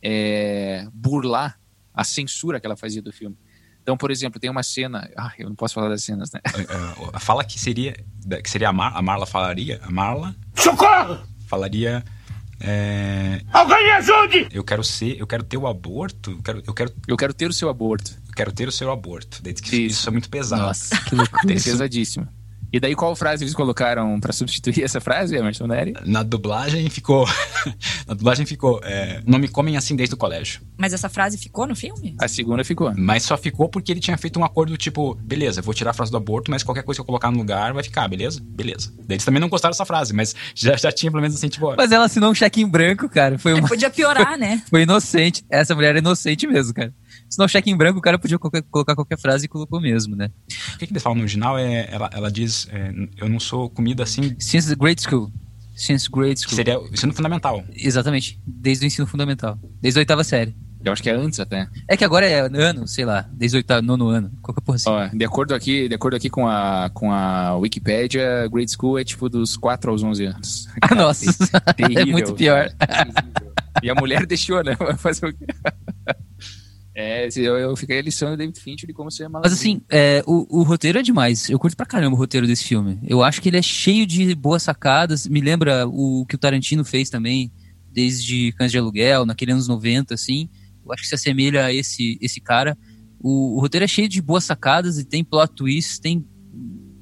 [0.04, 1.60] é, burlar
[1.94, 3.38] a censura que ela fazia do filme.
[3.84, 5.12] Então, por exemplo, tem uma cena.
[5.18, 6.40] Ah, eu não posso falar das cenas, né?
[7.20, 7.94] Fala que seria.
[8.42, 9.82] Que seria a, Mar, a Marla falaria.
[9.84, 10.34] A Marla.
[10.56, 11.20] Socorro!
[11.48, 12.02] Falaria.
[12.62, 13.42] É...
[13.52, 14.48] Alguém me ajude!
[14.54, 16.32] Eu quero ser, eu quero ter o aborto.
[16.32, 18.12] Eu quero, eu quero, eu quero ter o seu aborto.
[18.26, 19.42] Eu quero ter o seu aborto.
[19.46, 20.62] Isso, isso é muito pesado.
[20.62, 21.46] Nossa, que loucura.
[21.46, 22.26] Pesadíssimo.
[22.74, 25.94] E daí qual frase eles colocaram para substituir essa frase, Emerson Neri?
[26.08, 27.24] Na dublagem ficou.
[28.08, 28.82] na dublagem ficou.
[28.84, 30.60] É, não me comem assim desde o colégio.
[30.76, 32.16] Mas essa frase ficou no filme?
[32.20, 32.92] A segunda ficou.
[32.98, 36.10] Mas só ficou porque ele tinha feito um acordo tipo, beleza, vou tirar a frase
[36.10, 38.42] do aborto, mas qualquer coisa que eu colocar no lugar vai ficar, beleza?
[38.44, 38.92] Beleza.
[38.98, 41.76] Daí eles também não gostaram dessa frase, mas já, já tinha pelo menos assim, tipo.
[41.78, 43.38] Mas ela assinou um cheque em branco, cara.
[43.38, 43.68] Foi uma...
[43.68, 44.64] Podia piorar, né?
[44.68, 45.46] Foi inocente.
[45.48, 46.92] Essa mulher é inocente mesmo, cara.
[47.34, 50.16] Se não cheque em branco, o cara podia qualquer, colocar qualquer frase e colocou mesmo,
[50.16, 50.30] né?
[50.76, 51.88] O que, que eles falam no original é.
[51.90, 54.36] Ela, ela diz: é, Eu não sou comida assim.
[54.38, 55.32] Since the grade school.
[55.76, 56.50] Since grade school.
[56.50, 57.64] Que seria o ensino fundamental.
[57.74, 58.40] Exatamente.
[58.46, 59.58] Desde o ensino fundamental.
[59.82, 60.56] Desde a oitava série.
[60.86, 61.68] Eu acho que é antes até.
[61.88, 64.32] É que agora é ano, sei lá, desde o oitavo, nono ano.
[64.40, 64.90] Qualquer porra assim.
[64.90, 69.04] Ó, de acordo aqui, de acordo aqui com a, com a Wikipedia, grade school é
[69.04, 70.68] tipo dos 4 aos 11 anos.
[70.84, 71.26] Ah, nossa.
[71.76, 72.70] Terrível, é muito pior.
[73.82, 74.76] E a mulher deixou, né?
[74.80, 75.48] Vai fazer o quê?
[76.96, 79.50] É, eu, eu fiquei a lição do David Fincher de como ser maluco.
[79.50, 81.50] Mas assim, é, o, o roteiro é demais.
[81.50, 83.00] Eu curto pra caramba o roteiro desse filme.
[83.04, 85.28] Eu acho que ele é cheio de boas sacadas.
[85.28, 87.52] Me lembra o que o Tarantino fez também,
[87.92, 90.48] desde Cães de Aluguel, naquele anos 90, assim.
[90.86, 92.78] Eu acho que se assemelha a esse, esse cara.
[93.20, 96.24] O, o roteiro é cheio de boas sacadas e tem plot twists, tem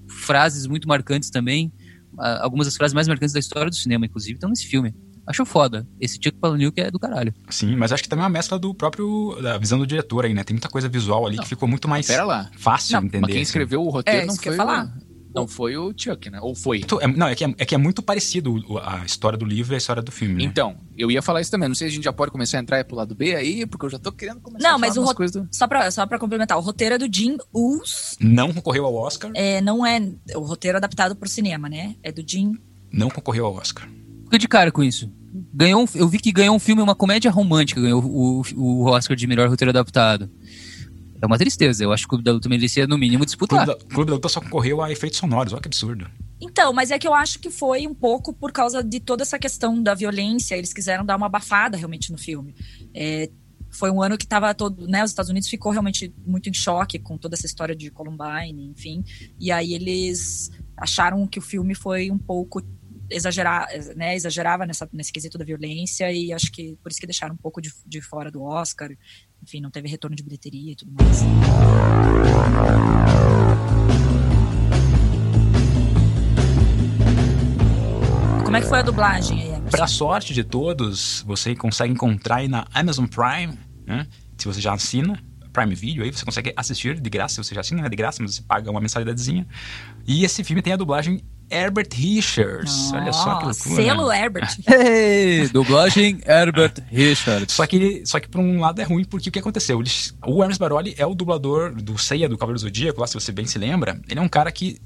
[0.08, 1.72] frases muito marcantes também.
[2.18, 4.94] Algumas das frases mais marcantes da história do cinema, inclusive, estão nesse filme
[5.32, 5.88] acho foda.
[6.00, 7.34] Esse Chuck Palahniuk é do caralho.
[7.50, 10.34] Sim, mas acho que também é uma mescla do próprio da visão do diretor aí,
[10.34, 10.44] né?
[10.44, 11.44] Tem muita coisa visual ali não.
[11.44, 12.50] que ficou muito mais Pera lá.
[12.58, 13.22] fácil não, entender.
[13.22, 14.86] Mas quem escreveu o roteiro é, não foi falar.
[15.08, 15.12] O...
[15.34, 16.40] Não foi o Chuck, né?
[16.42, 16.82] Ou foi?
[17.16, 19.78] Não, é que é, é que é, muito parecido a história do livro e a
[19.78, 20.36] história do filme.
[20.36, 20.44] Né?
[20.44, 21.70] Então, eu ia falar isso também.
[21.70, 23.86] Não sei se a gente já pode começar a entrar pro lado B aí, porque
[23.86, 25.16] eu já tô querendo começar não, a mas o ro...
[25.16, 25.48] coisas do...
[25.52, 28.18] só, pra, só pra complementar, o roteiro é do Jim Us.
[28.20, 29.32] Não concorreu ao Oscar.
[29.34, 30.02] É, não é
[30.36, 31.96] o roteiro adaptado pro cinema, né?
[32.04, 32.54] É do Jim.
[32.92, 33.88] Não concorreu ao Oscar.
[34.26, 35.10] Fico de cara com isso.
[35.54, 38.86] Ganhou um, eu vi que ganhou um filme, uma comédia romântica, ganhou o, o, o
[38.86, 40.30] Oscar de melhor roteiro adaptado.
[41.22, 41.84] É uma tristeza.
[41.84, 43.64] Eu acho que o Clube da Luta merecia, no mínimo, disputar.
[43.64, 45.54] O Clube da, Clube da Luta só concorreu a efeitos sonoros.
[45.54, 46.10] Olha que absurdo.
[46.42, 49.38] Então, mas é que eu acho que foi um pouco por causa de toda essa
[49.38, 50.56] questão da violência.
[50.56, 52.56] Eles quiseram dar uma abafada realmente no filme.
[52.94, 53.30] É,
[53.70, 57.00] foi um ano que estava todo, né, os Estados Unidos ficou realmente muito em choque
[57.00, 59.04] com toda essa história de Columbine, enfim.
[59.40, 62.62] E aí eles acharam que o filme foi um pouco
[63.12, 67.36] exagerar, né, exagerava nessa, nesse quesito da violência e acho que por isso que deixaram
[67.36, 68.90] um pouco de, de fora do Oscar.
[69.44, 71.22] Enfim, não teve retorno de bilheteria e tudo mais.
[78.44, 79.62] Como é que foi a dublagem aí?
[79.72, 84.06] Pra sorte de todos, você consegue encontrar aí na Amazon Prime, né?
[84.38, 85.18] Se você já assina,
[85.54, 88.22] Prime Video, aí você consegue assistir de graça, se você já assina, é de graça,
[88.22, 89.48] mas você paga uma mensalidadezinha.
[90.08, 91.22] E esse filme tem a dublagem
[91.52, 92.92] Herbert Richards.
[92.94, 93.76] Olha só que loucura.
[93.76, 94.20] Selo né?
[94.20, 94.58] Herbert.
[94.68, 97.54] hey, dublagem Herbert Richards.
[97.54, 99.82] Só que, só que por um lado é ruim, porque o que aconteceu?
[100.26, 103.32] o Hermes Baroli é o dublador do Seiya do Cavaleiro do Zodíaco, lá se você
[103.32, 104.00] bem se lembra.
[104.10, 104.78] Ele é um cara que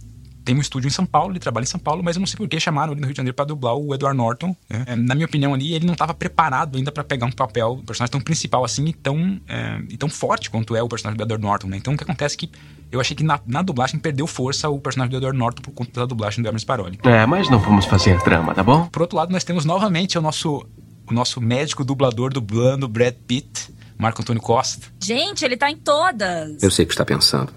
[0.46, 2.38] tem um estúdio em São Paulo, ele trabalha em São Paulo, mas eu não sei
[2.38, 4.56] por que chamaram ele no Rio de Janeiro para dublar o Edward Norton.
[4.70, 4.86] né?
[4.86, 7.86] É, na minha opinião ali, ele não estava preparado ainda para pegar um papel, um
[7.86, 11.24] personagem tão principal assim e tão, é, e tão forte quanto é o personagem do
[11.24, 11.78] Edward Norton, né?
[11.78, 12.52] Então o que acontece é que
[12.92, 16.02] eu achei que na, na dublagem perdeu força o personagem do Edward Norton por conta
[16.02, 17.00] da dublagem do Hermes Paroli.
[17.04, 18.86] É, mas não vamos fazer drama, tá bom?
[18.88, 20.64] Por outro lado, nós temos novamente o nosso,
[21.10, 24.88] o nosso médico dublador dublando Brad Pitt, Marco Antônio Costa.
[25.02, 26.62] Gente, ele tá em todas.
[26.62, 27.52] Eu sei o que está pensando.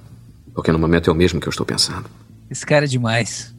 [0.54, 2.08] Porque no momento é o mesmo que eu estou pensando.
[2.50, 3.54] Esse cara é demais.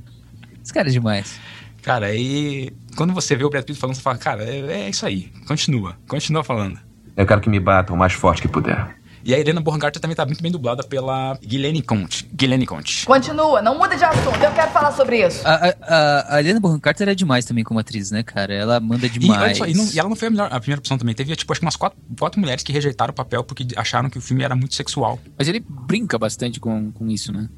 [0.63, 1.39] Esse cara é demais.
[1.81, 5.05] Cara, aí quando você vê o Brad Pitt falando, você fala, cara, é, é isso
[5.05, 5.31] aí.
[5.47, 6.79] Continua, continua falando.
[7.15, 8.97] Eu quero que me batam o mais forte que puder.
[9.23, 12.25] E a Helena Bonham Carter também tá muito bem dublada pela Guilherme Conte.
[12.33, 13.05] Guilherme Conte.
[13.05, 15.45] Continua, não muda de assunto, eu quero falar sobre isso.
[15.45, 18.53] A, a, a, Helena Bonham Carter é demais também como atriz, né, cara?
[18.53, 19.57] Ela manda E, demais.
[19.57, 21.13] só, e, não- e ela não foi a, melhor- a primeira opção também.
[21.13, 24.17] Teve, tipo, acho que umas quatro, quatro mulheres que rejeitaram o papel porque acharam que
[24.17, 25.19] o filme era muito sexual.
[25.37, 27.49] Mas ele brinca bastante com, com isso, né?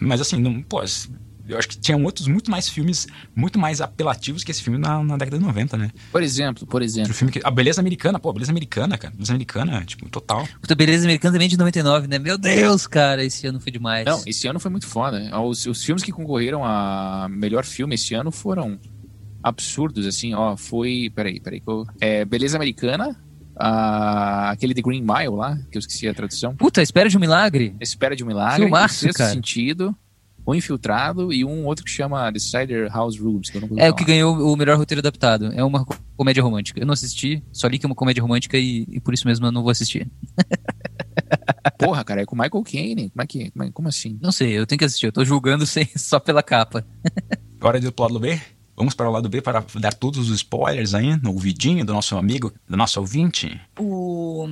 [0.00, 0.82] Mas assim, não, pô,
[1.48, 5.02] eu acho que tinham outros muito mais filmes, muito mais apelativos que esse filme na,
[5.02, 5.90] na década de 90, né?
[6.10, 7.12] Por exemplo, por exemplo.
[7.12, 9.12] O filme que, a Beleza Americana, pô, a Beleza Americana, cara.
[9.14, 10.46] Beleza Americana, tipo, total.
[10.60, 12.18] Puta, Beleza Americana também é de 99, né?
[12.18, 14.04] Meu Deus, cara, esse ano foi demais.
[14.04, 15.20] Não, esse ano foi muito foda.
[15.20, 15.36] né?
[15.36, 18.78] Os, os filmes que concorreram a melhor filme esse ano foram
[19.40, 20.56] absurdos, assim, ó.
[20.56, 21.12] Foi.
[21.14, 21.62] Peraí, peraí.
[22.00, 23.16] É, Beleza Americana,
[23.58, 26.54] a- aquele The Green Mile lá, que eu esqueci a tradução.
[26.56, 27.74] Puta, Espera de um Milagre.
[27.80, 29.30] Espera de um Milagre, Filmaço, o Sexto cara.
[29.32, 29.94] Sentido,
[30.44, 33.50] O Infiltrado e um outro que chama The Cider House Rules.
[33.50, 35.46] Que eu não vou É o que ganhou o melhor roteiro adaptado.
[35.52, 35.84] É uma
[36.16, 36.78] comédia romântica.
[36.80, 39.44] Eu não assisti, só li que é uma comédia romântica e, e por isso mesmo
[39.46, 40.08] eu não vou assistir.
[41.78, 43.10] Porra, cara, é com o Michael Caine.
[43.10, 43.50] Como é que.
[43.50, 44.18] Como, é- como assim?
[44.22, 45.06] Não sei, eu tenho que assistir.
[45.06, 46.86] Eu tô julgando sem, só pela capa.
[47.60, 48.40] Hora de ir pro lado B?
[48.76, 52.16] Vamos para o lado B para dar todos os spoilers aí no ouvidinho do nosso
[52.16, 53.58] amigo, do nosso ouvinte.
[53.78, 54.46] O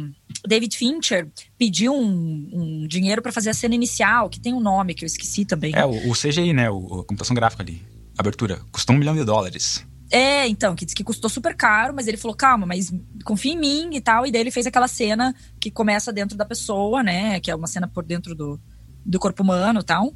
[0.47, 4.95] David Fincher pediu um, um dinheiro pra fazer a cena inicial, que tem um nome
[4.95, 5.73] que eu esqueci também.
[5.77, 6.71] É, o, o CGI, né?
[6.71, 7.83] O, a computação gráfica ali.
[8.17, 8.61] Abertura.
[8.73, 9.85] Custou um milhão de dólares.
[10.11, 12.93] É, então, que disse que custou super caro, mas ele falou, calma, mas
[13.25, 14.27] confia em mim e tal.
[14.27, 17.41] E daí ele fez aquela cena que começa dentro da pessoa, né?
[17.41, 18.61] Que é uma cena por dentro do,
[19.05, 20.13] do corpo humano e tal.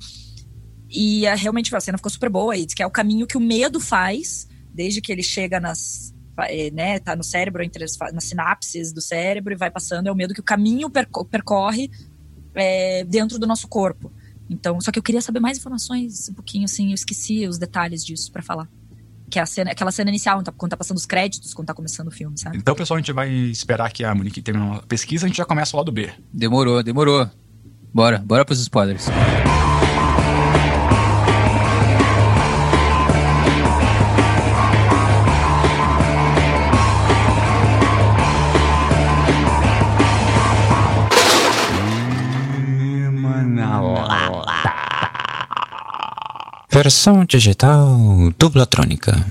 [0.90, 2.56] E é, realmente a cena ficou super boa.
[2.56, 6.14] E diz que é o caminho que o medo faz, desde que ele chega nas.
[6.40, 10.06] é, né, tá no cérebro, entre as, nas sinapses do cérebro e vai passando.
[10.06, 11.90] É o medo que o caminho perco- percorre
[12.54, 14.10] é, dentro do nosso corpo.
[14.50, 18.02] Então, só que eu queria saber mais informações, um pouquinho assim, eu esqueci os detalhes
[18.04, 18.66] disso pra falar.
[19.30, 21.74] Que é a cena, aquela cena inicial, tá- quando tá passando os créditos, quando tá
[21.74, 22.56] começando o filme, sabe?
[22.56, 25.44] Então, pessoal, a gente vai esperar que a Monique termine a pesquisa, a gente já
[25.44, 26.08] começa o lado B.
[26.32, 27.28] Demorou, demorou.
[27.92, 29.06] Bora, bora pros spoilers.
[46.80, 47.98] Versão digital
[48.38, 49.26] dublatrônica.